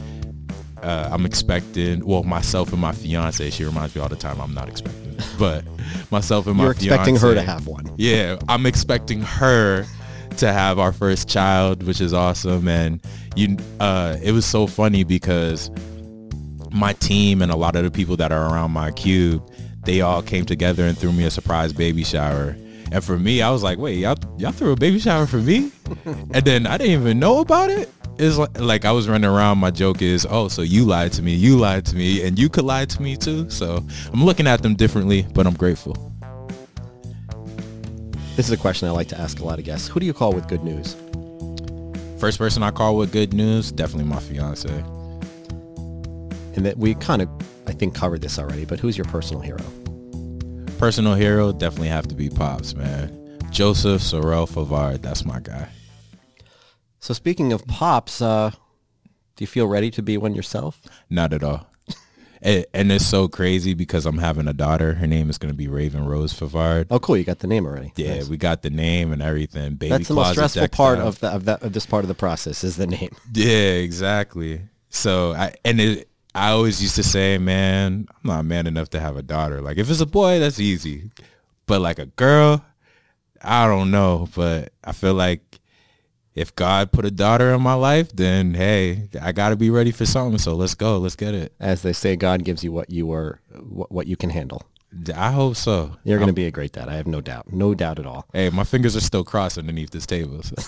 uh, 0.83 1.09
I'm 1.11 1.25
expecting, 1.25 2.05
well, 2.05 2.23
myself 2.23 2.73
and 2.73 2.81
my 2.81 2.93
fiance, 2.93 3.51
she 3.51 3.65
reminds 3.65 3.95
me 3.95 4.03
all 4.03 4.09
the 4.09 4.17
time 4.17 4.41
I'm 4.41 4.55
not 4.55 4.69
expecting. 4.69 5.17
but 5.39 5.65
myself 6.11 6.47
and 6.47 6.57
my 6.57 6.65
You're 6.65 6.73
expecting 6.73 7.17
her 7.17 7.35
to 7.35 7.43
have 7.43 7.67
one. 7.67 7.95
yeah, 7.97 8.39
I'm 8.49 8.67
expecting 8.67 9.23
her 9.23 9.87
to 10.37 10.53
have 10.53 10.79
our 10.79 10.93
first 10.93 11.29
child, 11.29 11.83
which 11.85 12.01
is 12.01 12.13
awesome. 12.13 12.69
And 12.69 13.01
you, 13.37 13.57
uh, 13.81 14.17
it 14.23 14.33
was 14.33 14.45
so 14.45 14.67
funny 14.67 15.05
because 15.05 15.71
my 16.75 16.93
team 16.95 17.41
and 17.41 17.53
a 17.53 17.57
lot 17.57 17.77
of 17.77 17.85
the 17.85 17.91
people 17.91 18.17
that 18.17 18.33
are 18.33 18.53
around 18.53 18.73
my 18.73 18.91
cube, 18.91 19.49
they 19.85 20.01
all 20.01 20.23
came 20.23 20.45
together 20.45 20.85
and 20.85 20.99
threw 20.99 21.13
me 21.13 21.25
a 21.25 21.31
surprise 21.31 21.73
baby 21.73 22.03
shower. 22.03 22.57
And 22.91 23.03
for 23.03 23.19
me, 23.19 23.43
I 23.43 23.51
was 23.51 23.63
like, 23.63 23.79
wait, 23.79 23.99
y'all, 23.99 24.17
y'all 24.37 24.53
threw 24.53 24.73
a 24.73 24.77
baby 24.77 24.99
shower 24.99 25.27
for 25.27 25.39
me? 25.39 25.71
and 26.05 26.45
then 26.45 26.67
I 26.67 26.77
didn't 26.77 27.01
even 27.01 27.19
know 27.19 27.39
about 27.39 27.71
it. 27.71 27.91
It's 28.19 28.37
like, 28.37 28.61
like 28.61 28.85
I 28.85 28.93
was 28.93 29.09
running 29.09 29.31
around. 29.31 29.59
My 29.59 29.71
joke 29.71 30.03
is, 30.03 30.27
oh, 30.29 30.49
so 30.49 30.63
you 30.63 30.85
lied 30.85 31.13
to 31.13 31.23
me, 31.23 31.35
you 31.35 31.57
lied 31.57 31.87
to 31.87 31.97
me, 31.97 32.27
and 32.27 32.39
you 32.39 32.49
could 32.49 32.65
lie 32.65 32.85
to 32.85 33.03
me 33.03 33.17
too. 33.17 33.49
So 33.51 33.85
I'm 34.13 34.25
looking 34.25 34.47
at 34.47 34.63
them 34.63 34.75
differently, 34.75 35.27
but 35.33 35.47
I'm 35.47 35.55
grateful. 35.55 36.13
This 38.37 38.47
is 38.47 38.51
a 38.51 38.57
question 38.57 38.89
I 38.89 38.91
like 38.91 39.09
to 39.09 39.21
ask 39.21 39.39
a 39.39 39.45
lot 39.45 39.61
of 39.61 39.65
guests. 39.65 39.87
Who 39.89 40.01
do 40.01 40.07
you 40.07 40.13
call 40.13 40.33
with 40.33 40.49
good 40.49 40.65
news? 40.65 40.97
First 42.19 42.39
person 42.39 42.65
I 42.65 42.73
call 42.73 42.97
with 42.97 43.13
good 43.13 43.33
news, 43.33 43.71
definitely 43.71 44.09
my 44.09 44.19
fiance. 44.19 44.85
And 46.55 46.65
that 46.67 46.79
we 46.79 46.95
kind 46.95 47.21
of, 47.23 47.29
I 47.67 47.73
think, 47.73 47.95
covered 47.95 48.23
this 48.23 48.39
already, 48.39 48.65
but 48.65 48.79
who's 48.79 48.97
your 48.97 49.07
personal 49.07 49.43
hero? 49.43 49.59
Personal 50.79 51.15
hero, 51.15 51.53
definitely 51.53 51.89
have 51.89 52.07
to 52.09 52.15
be 52.15 52.29
Pops, 52.29 52.75
man. 52.75 53.39
Joseph 53.51 54.03
Sorrell 54.03 54.49
Favard, 54.49 55.03
that's 55.03 55.25
my 55.25 55.41
guy. 55.41 55.69
So 57.01 57.13
speaking 57.15 57.53
of 57.53 57.67
pops, 57.67 58.21
uh, 58.23 58.51
do 59.37 59.43
you 59.43 59.47
feel 59.47 59.67
ready 59.67 59.91
to 59.93 60.03
be 60.03 60.17
one 60.17 60.35
yourself? 60.35 60.81
Not 61.11 61.33
at 61.33 61.45
all. 61.45 61.67
and, 62.43 62.65
and 62.73 62.91
it's 62.91 63.05
so 63.07 63.29
crazy 63.29 63.75
because 63.75 64.07
I'm 64.07 64.19
having 64.19 64.49
a 64.49 64.53
daughter. 64.53 64.95
Her 64.95 65.07
name 65.07 65.29
is 65.31 65.39
going 65.39 65.53
to 65.53 65.57
be 65.57 65.69
Raven 65.69 66.07
Rose 66.07 66.33
Favard. 66.33 66.87
Oh, 66.91 66.99
cool. 66.99 67.17
You 67.17 67.25
got 67.25 67.41
the 67.41 67.47
name 67.47 67.67
already. 67.67 67.93
Yeah, 67.97 68.15
Nice. 68.17 68.29
we 68.29 68.37
got 68.39 68.63
the 68.63 68.71
name 68.71 69.13
and 69.13 69.21
everything. 69.23 69.75
Baby 69.75 69.91
That's 69.91 70.09
the 70.09 70.15
most 70.15 70.33
stressful 70.33 70.69
part 70.69 70.99
out. 70.99 71.07
of, 71.07 71.21
the, 71.21 71.29
of, 71.29 71.45
that, 71.45 71.63
of 71.63 71.73
this 71.75 71.85
part 71.87 72.05
of 72.05 72.09
the 72.09 72.15
process 72.15 72.65
is 72.65 72.77
the 72.77 72.87
name. 72.87 73.15
Yeah, 73.33 73.49
exactly. 73.49 74.63
So 74.89 75.33
I 75.35 75.55
and 75.65 75.81
it, 75.81 76.09
I 76.35 76.51
always 76.51 76.83
used 76.83 76.97
to 76.97 77.03
say, 77.03 77.39
man, 77.39 78.07
I'm 78.11 78.29
not 78.29 78.45
man 78.45 78.67
enough 78.67 78.91
to 78.91 79.01
have 79.01 79.17
a 79.17 79.23
daughter. 79.23 79.61
Like 79.61 79.79
if 79.79 79.91
it's 79.91 80.01
a 80.01 80.07
boy, 80.07 80.41
that's 80.41 80.59
easy, 80.59 81.11
but 81.67 81.81
like 81.81 81.99
a 81.99 82.07
girl, 82.07 82.65
I 83.41 83.67
don't 83.67 83.91
know. 83.91 84.29
But 84.35 84.73
I 84.83 84.93
feel 84.93 85.15
like 85.15 85.61
if 86.35 86.55
God 86.57 86.91
put 86.91 87.05
a 87.05 87.11
daughter 87.11 87.55
in 87.55 87.63
my 87.63 87.75
life, 87.75 88.11
then 88.13 88.55
hey, 88.55 89.09
I 89.21 89.33
got 89.33 89.51
to 89.51 89.57
be 89.57 89.71
ready 89.71 89.93
for 89.93 90.07
something. 90.07 90.39
So 90.39 90.55
let's 90.55 90.75
go, 90.75 90.99
let's 90.99 91.17
get 91.17 91.35
it. 91.35 91.53
As 91.61 91.83
they 91.83 91.93
say, 91.93 92.17
God 92.17 92.45
gives 92.45 92.65
you 92.65 92.73
what 92.73 92.91
you 92.91 93.13
are, 93.13 93.41
what, 93.53 94.07
you 94.07 94.17
can 94.17 94.31
handle. 94.31 94.63
I 95.15 95.33
hope 95.33 95.57
so. 95.57 95.97
You're 96.05 96.19
going 96.19 96.29
to 96.29 96.35
be 96.35 96.47
a 96.47 96.53
great 96.53 96.73
dad. 96.73 96.89
I 96.89 96.95
have 96.95 97.07
no 97.09 97.21
doubt. 97.21 97.53
No 97.53 97.75
doubt 97.75 97.99
at 97.99 98.07
all. 98.07 98.27
Hey, 98.33 98.51
my 98.51 98.63
fingers 98.63 98.95
are 98.97 99.01
still 99.01 99.25
crossed 99.25 99.59
underneath 99.59 99.91
this 99.91 100.07
table. 100.07 100.43
So. 100.43 100.55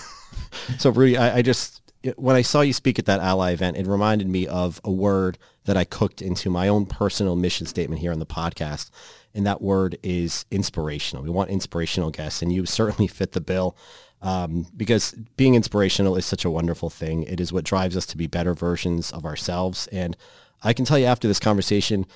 So 0.79 0.89
Rudy, 0.89 1.17
I, 1.17 1.37
I 1.37 1.41
just 1.41 1.81
when 2.15 2.35
I 2.35 2.41
saw 2.41 2.61
you 2.61 2.73
speak 2.73 2.99
at 2.99 3.05
that 3.05 3.19
ally 3.19 3.51
event, 3.51 3.77
it 3.77 3.87
reminded 3.87 4.27
me 4.27 4.47
of 4.47 4.79
a 4.83 4.91
word 4.91 5.37
that 5.67 5.77
I 5.77 5.83
cooked 5.83 6.21
into 6.21 6.49
my 6.49 6.69
own 6.69 6.85
personal 6.85 7.35
mission 7.35 7.67
statement 7.67 8.01
here 8.01 8.13
on 8.13 8.19
the 8.19 8.25
podcast, 8.25 8.89
and 9.35 9.45
that 9.45 9.61
word 9.61 9.97
is 10.01 10.45
inspirational. 10.49 11.23
We 11.23 11.29
want 11.29 11.49
inspirational 11.51 12.09
guests, 12.09 12.41
and 12.41 12.51
you 12.51 12.65
certainly 12.65 13.07
fit 13.07 13.33
the 13.33 13.41
bill. 13.41 13.77
Um, 14.21 14.65
because 14.75 15.11
being 15.35 15.53
inspirational 15.53 16.15
is 16.15 16.25
such 16.25 16.43
a 16.43 16.49
wonderful 16.49 16.89
thing. 16.89 17.23
It 17.23 17.39
is 17.39 17.53
what 17.53 17.65
drives 17.65 17.95
us 17.95 18.07
to 18.07 18.17
be 18.17 18.25
better 18.25 18.55
versions 18.55 19.11
of 19.11 19.25
ourselves. 19.25 19.87
And 19.91 20.17
I 20.63 20.73
can 20.73 20.85
tell 20.85 20.97
you 20.97 21.05
after 21.05 21.27
this 21.27 21.39
conversation, 21.39 22.07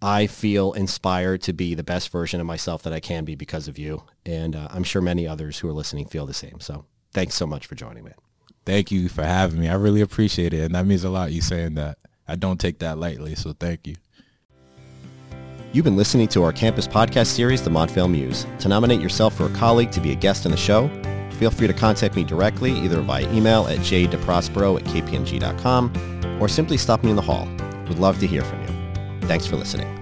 I 0.00 0.26
feel 0.26 0.72
inspired 0.72 1.42
to 1.42 1.52
be 1.52 1.74
the 1.74 1.82
best 1.82 2.10
version 2.10 2.40
of 2.40 2.46
myself 2.46 2.82
that 2.84 2.94
I 2.94 3.00
can 3.00 3.26
be 3.26 3.34
because 3.34 3.68
of 3.68 3.76
you. 3.76 4.04
And 4.24 4.56
uh, 4.56 4.68
I'm 4.70 4.84
sure 4.84 5.02
many 5.02 5.26
others 5.28 5.58
who 5.58 5.68
are 5.68 5.74
listening 5.74 6.06
feel 6.06 6.24
the 6.24 6.32
same. 6.32 6.60
So 6.60 6.86
thanks 7.12 7.34
so 7.34 7.46
much 7.46 7.66
for 7.66 7.74
joining 7.74 8.04
me. 8.04 8.12
thank 8.64 8.90
you 8.90 9.10
for 9.10 9.24
having 9.24 9.60
me. 9.60 9.68
I 9.68 9.74
really 9.74 10.00
appreciate 10.00 10.54
it, 10.54 10.64
and 10.64 10.74
that 10.74 10.86
means 10.86 11.04
a 11.04 11.10
lot. 11.10 11.32
You 11.32 11.42
saying 11.42 11.74
that. 11.74 11.98
I 12.30 12.36
don't 12.36 12.60
take 12.60 12.78
that 12.78 12.96
lightly. 12.96 13.34
So 13.34 13.52
thank 13.52 13.86
you. 13.88 13.96
You've 15.72 15.84
been 15.84 15.96
listening 15.96 16.28
to 16.28 16.42
our 16.44 16.52
campus 16.52 16.86
podcast 16.86 17.26
series, 17.26 17.62
The 17.62 17.70
Montvale 17.70 18.10
Muse. 18.10 18.46
To 18.60 18.68
nominate 18.68 19.00
yourself 19.00 19.36
for 19.36 19.46
a 19.46 19.50
colleague 19.50 19.90
to 19.92 20.00
be 20.00 20.12
a 20.12 20.14
guest 20.14 20.46
on 20.46 20.52
the 20.52 20.56
show, 20.56 20.88
feel 21.32 21.50
free 21.50 21.66
to 21.66 21.72
contact 21.72 22.14
me 22.16 22.24
directly 22.24 22.72
either 22.72 23.00
via 23.00 23.30
email 23.32 23.66
at 23.66 23.78
jdeprospero 23.78 24.78
at 24.78 24.84
kpmg.com 24.86 26.38
or 26.40 26.48
simply 26.48 26.76
stop 26.76 27.02
me 27.02 27.10
in 27.10 27.16
the 27.16 27.22
hall. 27.22 27.48
Would 27.88 27.98
love 27.98 28.18
to 28.20 28.26
hear 28.26 28.42
from 28.42 28.60
you. 28.62 29.26
Thanks 29.26 29.46
for 29.46 29.56
listening. 29.56 29.99